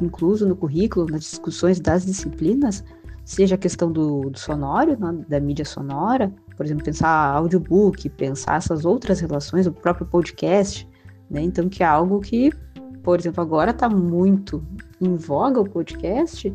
incluso 0.00 0.44
no 0.44 0.56
currículo, 0.56 1.06
nas 1.08 1.20
discussões 1.20 1.78
das 1.78 2.04
disciplinas, 2.04 2.82
seja 3.24 3.54
a 3.54 3.58
questão 3.58 3.92
do, 3.92 4.28
do 4.28 4.38
sonoro, 4.40 4.98
né, 4.98 5.24
da 5.28 5.38
mídia 5.38 5.64
sonora, 5.64 6.34
por 6.56 6.66
exemplo, 6.66 6.84
pensar 6.84 7.08
audiobook, 7.08 8.08
pensar 8.08 8.56
essas 8.56 8.84
outras 8.84 9.20
relações, 9.20 9.68
o 9.68 9.72
próprio 9.72 10.04
podcast, 10.04 10.84
né, 11.30 11.40
então 11.40 11.68
que 11.68 11.84
é 11.84 11.86
algo 11.86 12.18
que, 12.18 12.50
por 13.04 13.20
exemplo, 13.20 13.40
agora 13.40 13.70
está 13.70 13.88
muito 13.88 14.64
em 15.00 15.14
voga 15.14 15.60
o 15.60 15.70
podcast, 15.70 16.52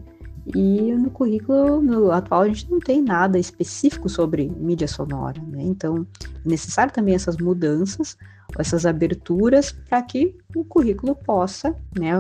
e 0.55 0.93
no 0.93 1.09
currículo 1.11 1.81
no 1.81 2.11
atual 2.11 2.41
a 2.41 2.47
gente 2.47 2.69
não 2.71 2.79
tem 2.79 3.01
nada 3.01 3.37
específico 3.37 4.07
sobre 4.07 4.49
mídia 4.49 4.87
sonora, 4.87 5.41
né? 5.41 5.61
Então 5.61 6.07
é 6.45 6.49
necessário 6.49 6.93
também 6.93 7.15
essas 7.15 7.37
mudanças, 7.37 8.17
essas 8.57 8.85
aberturas 8.85 9.71
para 9.71 10.01
que 10.01 10.37
o 10.55 10.63
currículo 10.63 11.15
possa, 11.15 11.75
né, 11.97 12.11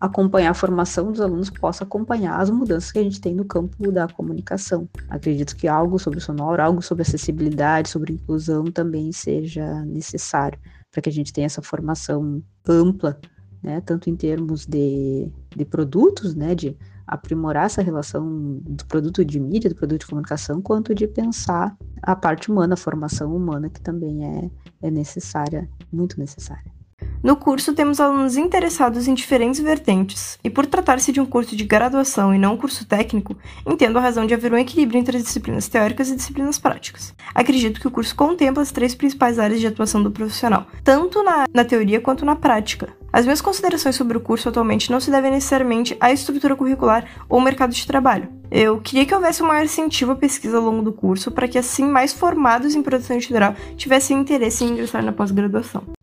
acompanhar 0.00 0.50
a 0.50 0.54
formação 0.54 1.10
dos 1.12 1.20
alunos, 1.20 1.50
possa 1.50 1.84
acompanhar 1.84 2.40
as 2.40 2.50
mudanças 2.50 2.90
que 2.90 2.98
a 2.98 3.02
gente 3.02 3.20
tem 3.20 3.34
no 3.34 3.44
campo 3.44 3.90
da 3.90 4.08
comunicação. 4.08 4.88
Acredito 5.08 5.56
que 5.56 5.68
algo 5.68 5.98
sobre 5.98 6.20
sonoro, 6.20 6.62
algo 6.62 6.82
sobre 6.82 7.02
acessibilidade, 7.02 7.88
sobre 7.88 8.14
inclusão 8.14 8.64
também 8.64 9.12
seja 9.12 9.84
necessário 9.84 10.58
para 10.90 11.02
que 11.02 11.08
a 11.08 11.12
gente 11.12 11.32
tenha 11.32 11.46
essa 11.46 11.62
formação 11.62 12.42
ampla, 12.66 13.20
né, 13.62 13.80
tanto 13.80 14.08
em 14.08 14.16
termos 14.16 14.66
de, 14.66 15.30
de 15.54 15.64
produtos, 15.64 16.34
né, 16.34 16.54
de 16.54 16.76
aprimorar 17.08 17.64
essa 17.64 17.80
relação 17.80 18.60
do 18.62 18.84
produto 18.86 19.24
de 19.24 19.40
mídia, 19.40 19.70
do 19.70 19.76
produto 19.76 20.00
de 20.00 20.06
comunicação, 20.06 20.60
quanto 20.60 20.94
de 20.94 21.08
pensar 21.08 21.74
a 22.02 22.14
parte 22.14 22.50
humana, 22.50 22.74
a 22.74 22.76
formação 22.76 23.34
humana, 23.34 23.70
que 23.70 23.80
também 23.80 24.26
é, 24.26 24.50
é 24.82 24.90
necessária, 24.90 25.68
muito 25.90 26.20
necessária. 26.20 26.77
No 27.22 27.34
curso, 27.34 27.74
temos 27.74 28.00
alunos 28.00 28.36
interessados 28.36 29.08
em 29.08 29.14
diferentes 29.14 29.60
vertentes, 29.60 30.38
e 30.42 30.48
por 30.48 30.66
tratar-se 30.66 31.10
de 31.10 31.20
um 31.20 31.26
curso 31.26 31.56
de 31.56 31.64
graduação 31.64 32.32
e 32.32 32.38
não 32.38 32.54
um 32.54 32.56
curso 32.56 32.86
técnico, 32.86 33.36
entendo 33.66 33.98
a 33.98 34.00
razão 34.00 34.24
de 34.24 34.34
haver 34.34 34.52
um 34.52 34.56
equilíbrio 34.56 35.00
entre 35.00 35.16
as 35.16 35.24
disciplinas 35.24 35.66
teóricas 35.66 36.10
e 36.10 36.16
disciplinas 36.16 36.58
práticas. 36.58 37.12
Acredito 37.34 37.80
que 37.80 37.88
o 37.88 37.90
curso 37.90 38.14
contempla 38.14 38.62
as 38.62 38.70
três 38.70 38.94
principais 38.94 39.38
áreas 39.38 39.60
de 39.60 39.66
atuação 39.66 40.02
do 40.02 40.12
profissional, 40.12 40.66
tanto 40.84 41.22
na, 41.24 41.44
na 41.52 41.64
teoria 41.64 42.00
quanto 42.00 42.24
na 42.24 42.36
prática. 42.36 42.88
As 43.12 43.24
minhas 43.24 43.40
considerações 43.40 43.96
sobre 43.96 44.16
o 44.16 44.20
curso 44.20 44.48
atualmente 44.48 44.90
não 44.90 45.00
se 45.00 45.10
devem 45.10 45.32
necessariamente 45.32 45.96
à 46.00 46.12
estrutura 46.12 46.54
curricular 46.54 47.04
ou 47.28 47.40
mercado 47.40 47.74
de 47.74 47.86
trabalho. 47.86 48.28
Eu 48.48 48.80
queria 48.80 49.04
que 49.04 49.14
houvesse 49.14 49.42
um 49.42 49.46
maior 49.46 49.64
incentivo 49.64 50.12
à 50.12 50.16
pesquisa 50.16 50.56
ao 50.56 50.62
longo 50.62 50.82
do 50.82 50.92
curso, 50.92 51.30
para 51.32 51.48
que 51.48 51.58
assim 51.58 51.84
mais 51.84 52.12
formados 52.12 52.74
em 52.74 52.82
produção 52.82 53.16
editorial 53.16 53.56
tivessem 53.76 54.16
interesse 54.16 54.64
em 54.64 54.68
ingressar 54.68 55.04
na 55.04 55.12
pós-graduação. 55.12 55.97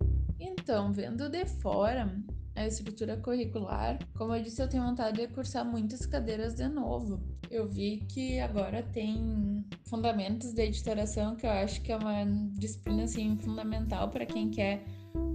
Então, 0.65 0.91
vendo 0.91 1.29
de 1.29 1.45
fora 1.45 2.11
a 2.55 2.65
estrutura 2.65 3.17
curricular, 3.17 3.99
como 4.17 4.33
eu 4.33 4.41
disse, 4.41 4.63
eu 4.63 4.67
tenho 4.67 4.83
vontade 4.83 5.21
de 5.21 5.27
cursar 5.27 5.63
muitas 5.63 6.07
cadeiras 6.07 6.55
de 6.55 6.67
novo. 6.67 7.21
Eu 7.51 7.67
vi 7.69 7.97
que 8.09 8.39
agora 8.39 8.81
tem 8.81 9.63
fundamentos 9.83 10.53
de 10.53 10.63
editoração, 10.63 11.35
que 11.35 11.45
eu 11.45 11.51
acho 11.51 11.83
que 11.83 11.91
é 11.91 11.95
uma 11.95 12.25
disciplina 12.57 13.03
assim 13.03 13.37
fundamental 13.37 14.09
para 14.09 14.25
quem 14.25 14.49
quer 14.49 14.83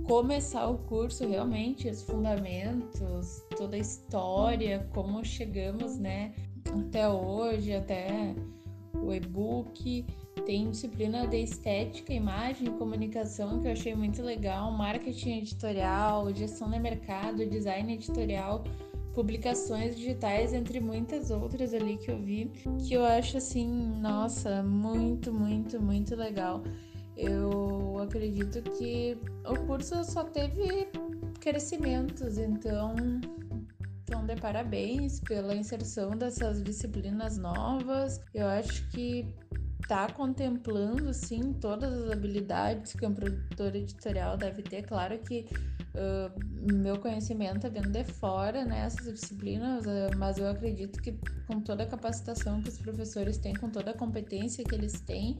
começar 0.03 0.67
o 0.67 0.79
curso 0.79 1.25
realmente, 1.29 1.89
os 1.89 2.03
fundamentos, 2.03 3.41
toda 3.57 3.77
a 3.77 3.79
história, 3.79 4.85
como 4.93 5.25
chegamos, 5.25 5.97
né, 5.97 6.35
até 6.77 7.09
hoje, 7.09 7.73
até 7.73 8.35
o 9.01 9.15
e-book 9.15 10.05
tem 10.45 10.71
disciplina 10.71 11.27
de 11.27 11.43
estética, 11.43 12.13
imagem 12.13 12.77
comunicação 12.79 13.61
que 13.61 13.69
eu 13.69 13.73
achei 13.73 13.95
muito 13.95 14.23
legal, 14.23 14.71
marketing 14.73 15.39
editorial, 15.39 16.33
gestão 16.35 16.71
de 16.71 16.79
mercado, 16.79 17.47
design 17.47 17.93
editorial, 17.95 18.65
publicações 19.15 19.97
digitais, 19.97 20.53
entre 20.53 20.81
muitas 20.81 21.31
outras 21.31 21.75
ali 21.75 21.97
que 21.99 22.11
eu 22.11 22.19
vi, 22.23 22.51
que 22.87 22.95
eu 22.95 23.05
acho 23.05 23.37
assim, 23.37 23.69
nossa, 24.01 24.63
muito, 24.63 25.33
muito, 25.33 25.81
muito 25.81 26.15
legal. 26.17 26.63
Eu 27.17 27.99
acredito 27.99 28.63
que 28.79 29.19
o 29.45 29.67
curso 29.67 30.03
só 30.05 30.25
teve 30.25 30.89
crescimentos, 31.41 32.39
então 32.39 32.95
então, 34.11 34.27
de 34.27 34.35
parabéns 34.35 35.21
pela 35.21 35.55
inserção 35.55 36.11
dessas 36.11 36.61
disciplinas 36.65 37.39
novas. 37.39 38.21
Eu 38.35 38.49
acho 38.49 38.89
que 38.91 39.25
está 39.83 40.09
contemplando 40.09 41.13
sim 41.13 41.53
todas 41.53 41.93
as 41.93 42.11
habilidades 42.11 42.93
que 42.93 43.07
um 43.07 43.15
produtor 43.15 43.75
editorial 43.75 44.37
deve 44.37 44.63
ter. 44.63 44.83
Claro 44.83 45.19
que 45.19 45.47
uh, 45.95 46.73
meu 46.73 46.99
conhecimento 46.99 47.67
é 47.67 47.71
vindo 47.71 47.91
de 47.91 48.05
fora 48.05 48.65
nessas 48.65 49.07
né, 49.07 49.13
disciplinas, 49.13 49.85
uh, 49.85 50.17
mas 50.17 50.39
eu 50.39 50.49
acredito 50.49 51.01
que 51.01 51.13
com 51.47 51.61
toda 51.61 51.83
a 51.83 51.87
capacitação 51.87 52.63
que 52.63 52.69
os 52.69 52.79
professores 52.79 53.39
têm, 53.39 53.55
com 53.55 53.69
toda 53.71 53.91
a 53.91 53.95
competência 53.95 54.65
que 54.65 54.75
eles 54.75 55.01
têm, 55.01 55.39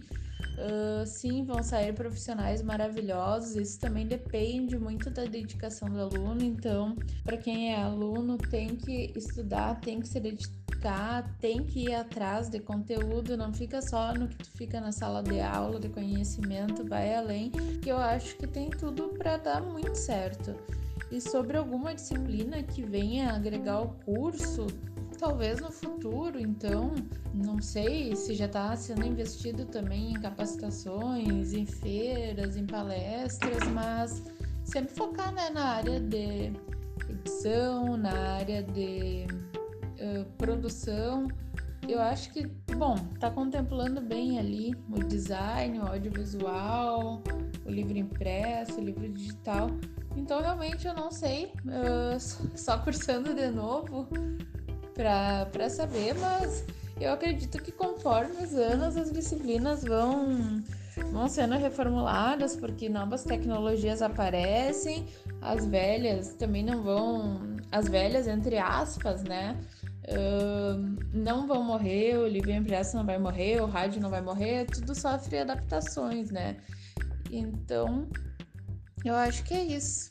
uh, 0.59 1.07
sim, 1.07 1.45
vão 1.45 1.63
sair 1.63 1.93
profissionais 1.93 2.63
maravilhosos. 2.63 3.55
Isso 3.57 3.79
também 3.79 4.07
depende 4.07 4.79
muito 4.79 5.11
da 5.11 5.25
dedicação 5.25 5.89
do 5.89 6.01
aluno. 6.01 6.43
Então, 6.43 6.97
para 7.25 7.37
quem 7.37 7.73
é 7.73 7.77
aluno, 7.81 8.37
tem 8.37 8.77
que 8.77 9.13
estudar, 9.17 9.81
tem 9.81 10.01
que 10.01 10.09
se 10.09 10.19
dedicar 10.19 10.60
buscar, 10.81 11.37
tem 11.41 11.63
que 11.65 11.89
ir 11.89 11.95
atrás 11.95 12.49
de 12.49 12.61
conteúdo, 12.61 13.37
não 13.37 13.53
fica 13.53 13.83
só 13.83 14.15
no 14.15 14.29
que 14.29 14.37
tu 14.37 14.51
fica 14.53 14.81
na 14.81 14.93
sala 14.93 15.23
de 15.23 15.41
aula 15.41 15.79
de 15.79 15.89
conhecimento, 15.89 16.85
vai 16.85 17.15
além, 17.15 17.51
que 17.83 17.91
eu 17.91 17.99
acho 17.99 18.37
que 18.37 18.47
tem 18.47 18.71
tudo 18.71 19.09
para 19.19 19.37
dar 19.37 19.63
muito 19.63 19.95
certo. 19.95 20.55
E 21.11 21.21
sobre 21.21 21.57
alguma 21.57 21.95
disciplina 21.95 22.63
que 22.63 22.83
venha 22.83 23.33
agregar 23.33 23.83
o 23.83 23.89
curso, 24.05 24.69
talvez 25.19 25.61
no 25.61 25.71
futuro, 25.71 26.39
então, 26.39 26.95
não 27.35 27.61
sei 27.61 28.15
se 28.17 28.35
já 28.35 28.47
está 28.47 28.75
sendo 28.77 29.05
investido 29.05 29.67
também 29.67 30.13
em 30.13 30.21
capacitações, 30.21 31.53
em 31.53 31.67
feiras, 31.67 32.57
em 32.57 32.65
palestras, 32.65 33.67
mas 33.75 34.23
sempre 34.65 34.95
focar 34.95 35.33
né, 35.35 35.51
na 35.51 35.65
área 35.65 36.01
de 36.01 36.53
edição, 37.09 37.97
na 37.97 38.37
área 38.37 38.63
de 38.63 39.27
produção, 40.39 41.29
eu 41.89 42.01
acho 42.01 42.33
que, 42.33 42.47
bom, 42.77 42.97
tá 43.19 43.31
contemplando 43.31 44.01
bem 44.01 44.39
ali 44.39 44.75
o 44.91 45.03
design, 45.03 45.79
o 45.79 45.87
audiovisual, 45.87 47.23
o 47.65 47.71
livro 47.71 47.97
impresso, 47.99 48.79
o 48.79 48.85
livro 48.85 49.09
digital. 49.09 49.71
Então, 50.17 50.41
realmente, 50.41 50.87
eu 50.87 50.95
não 50.95 51.11
sei, 51.11 51.53
uh, 51.67 52.19
só 52.57 52.79
cursando 52.79 53.35
de 53.35 53.49
novo 53.49 54.09
para 54.95 55.69
saber, 55.71 56.15
mas 56.15 56.65
eu 57.01 57.13
acredito 57.13 57.61
que 57.63 57.73
conforme 57.73 58.43
os 58.45 58.53
anos 58.55 58.97
as 58.97 59.11
disciplinas 59.11 59.83
vão 59.83 60.63
vão 61.13 61.29
sendo 61.29 61.57
reformuladas 61.57 62.55
porque 62.55 62.89
novas 62.89 63.25
tecnologias 63.25 64.03
aparecem, 64.03 65.07
as 65.41 65.65
velhas 65.65 66.35
também 66.35 66.63
não 66.63 66.83
vão 66.83 67.57
as 67.73 67.89
velhas, 67.89 68.27
entre 68.29 68.59
aspas, 68.59 69.23
né? 69.23 69.57
Uh, 70.09 70.97
não 71.13 71.47
vão 71.47 71.63
morrer, 71.63 72.17
o 72.17 72.27
livro 72.27 72.51
impresso 72.51 72.97
não 72.97 73.05
vai 73.05 73.19
morrer, 73.19 73.61
o 73.61 73.67
rádio 73.67 74.01
não 74.01 74.11
vai 74.11 74.21
morrer, 74.21 74.67
tudo 74.67 74.95
sofre 74.95 75.39
adaptações, 75.39 76.31
né? 76.31 76.57
Então, 77.31 78.09
eu 79.05 79.15
acho 79.15 79.45
que 79.45 79.55
é 79.55 79.65
isso. 79.65 80.11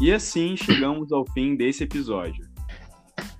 E 0.00 0.12
assim 0.12 0.56
chegamos 0.56 1.12
ao 1.12 1.24
fim 1.32 1.54
desse 1.54 1.84
episódio. 1.84 2.44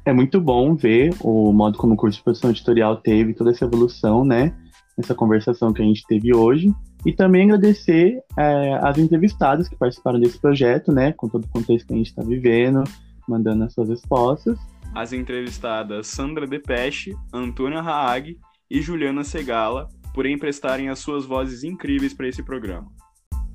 É 0.04 0.12
muito 0.12 0.40
bom 0.40 0.76
ver 0.76 1.12
o 1.20 1.52
modo 1.52 1.76
como 1.76 1.94
o 1.94 1.96
curso 1.96 2.18
de 2.18 2.24
produção 2.24 2.50
editorial 2.50 2.96
teve 2.98 3.34
toda 3.34 3.50
essa 3.50 3.64
evolução, 3.64 4.24
né? 4.24 4.56
Essa 4.96 5.12
conversação 5.12 5.72
que 5.72 5.82
a 5.82 5.84
gente 5.84 6.06
teve 6.06 6.32
hoje. 6.32 6.72
E 7.04 7.12
também 7.12 7.44
agradecer 7.44 8.20
é, 8.38 8.74
as 8.74 8.96
entrevistadas 8.98 9.68
que 9.68 9.76
participaram 9.76 10.20
desse 10.20 10.38
projeto, 10.38 10.92
né? 10.92 11.12
Com 11.12 11.28
todo 11.28 11.44
o 11.44 11.48
contexto 11.48 11.86
que 11.86 11.94
a 11.94 11.96
gente 11.96 12.06
está 12.06 12.22
vivendo, 12.22 12.84
mandando 13.28 13.64
as 13.64 13.72
suas 13.72 13.88
respostas. 13.88 14.58
As 14.94 15.12
entrevistadas 15.12 16.06
Sandra 16.06 16.46
Depeche, 16.46 17.16
Antônia 17.32 17.80
Haag 17.80 18.38
e 18.70 18.80
Juliana 18.80 19.24
Segala, 19.24 19.88
por 20.14 20.26
emprestarem 20.26 20.88
as 20.88 20.98
suas 20.98 21.24
vozes 21.24 21.64
incríveis 21.64 22.14
para 22.14 22.28
esse 22.28 22.42
programa. 22.42 22.86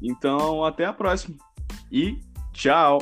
Então, 0.02 0.64
até 0.64 0.86
a 0.86 0.94
próxima. 0.94 1.38
E 1.92 2.20
tchau! 2.54 3.00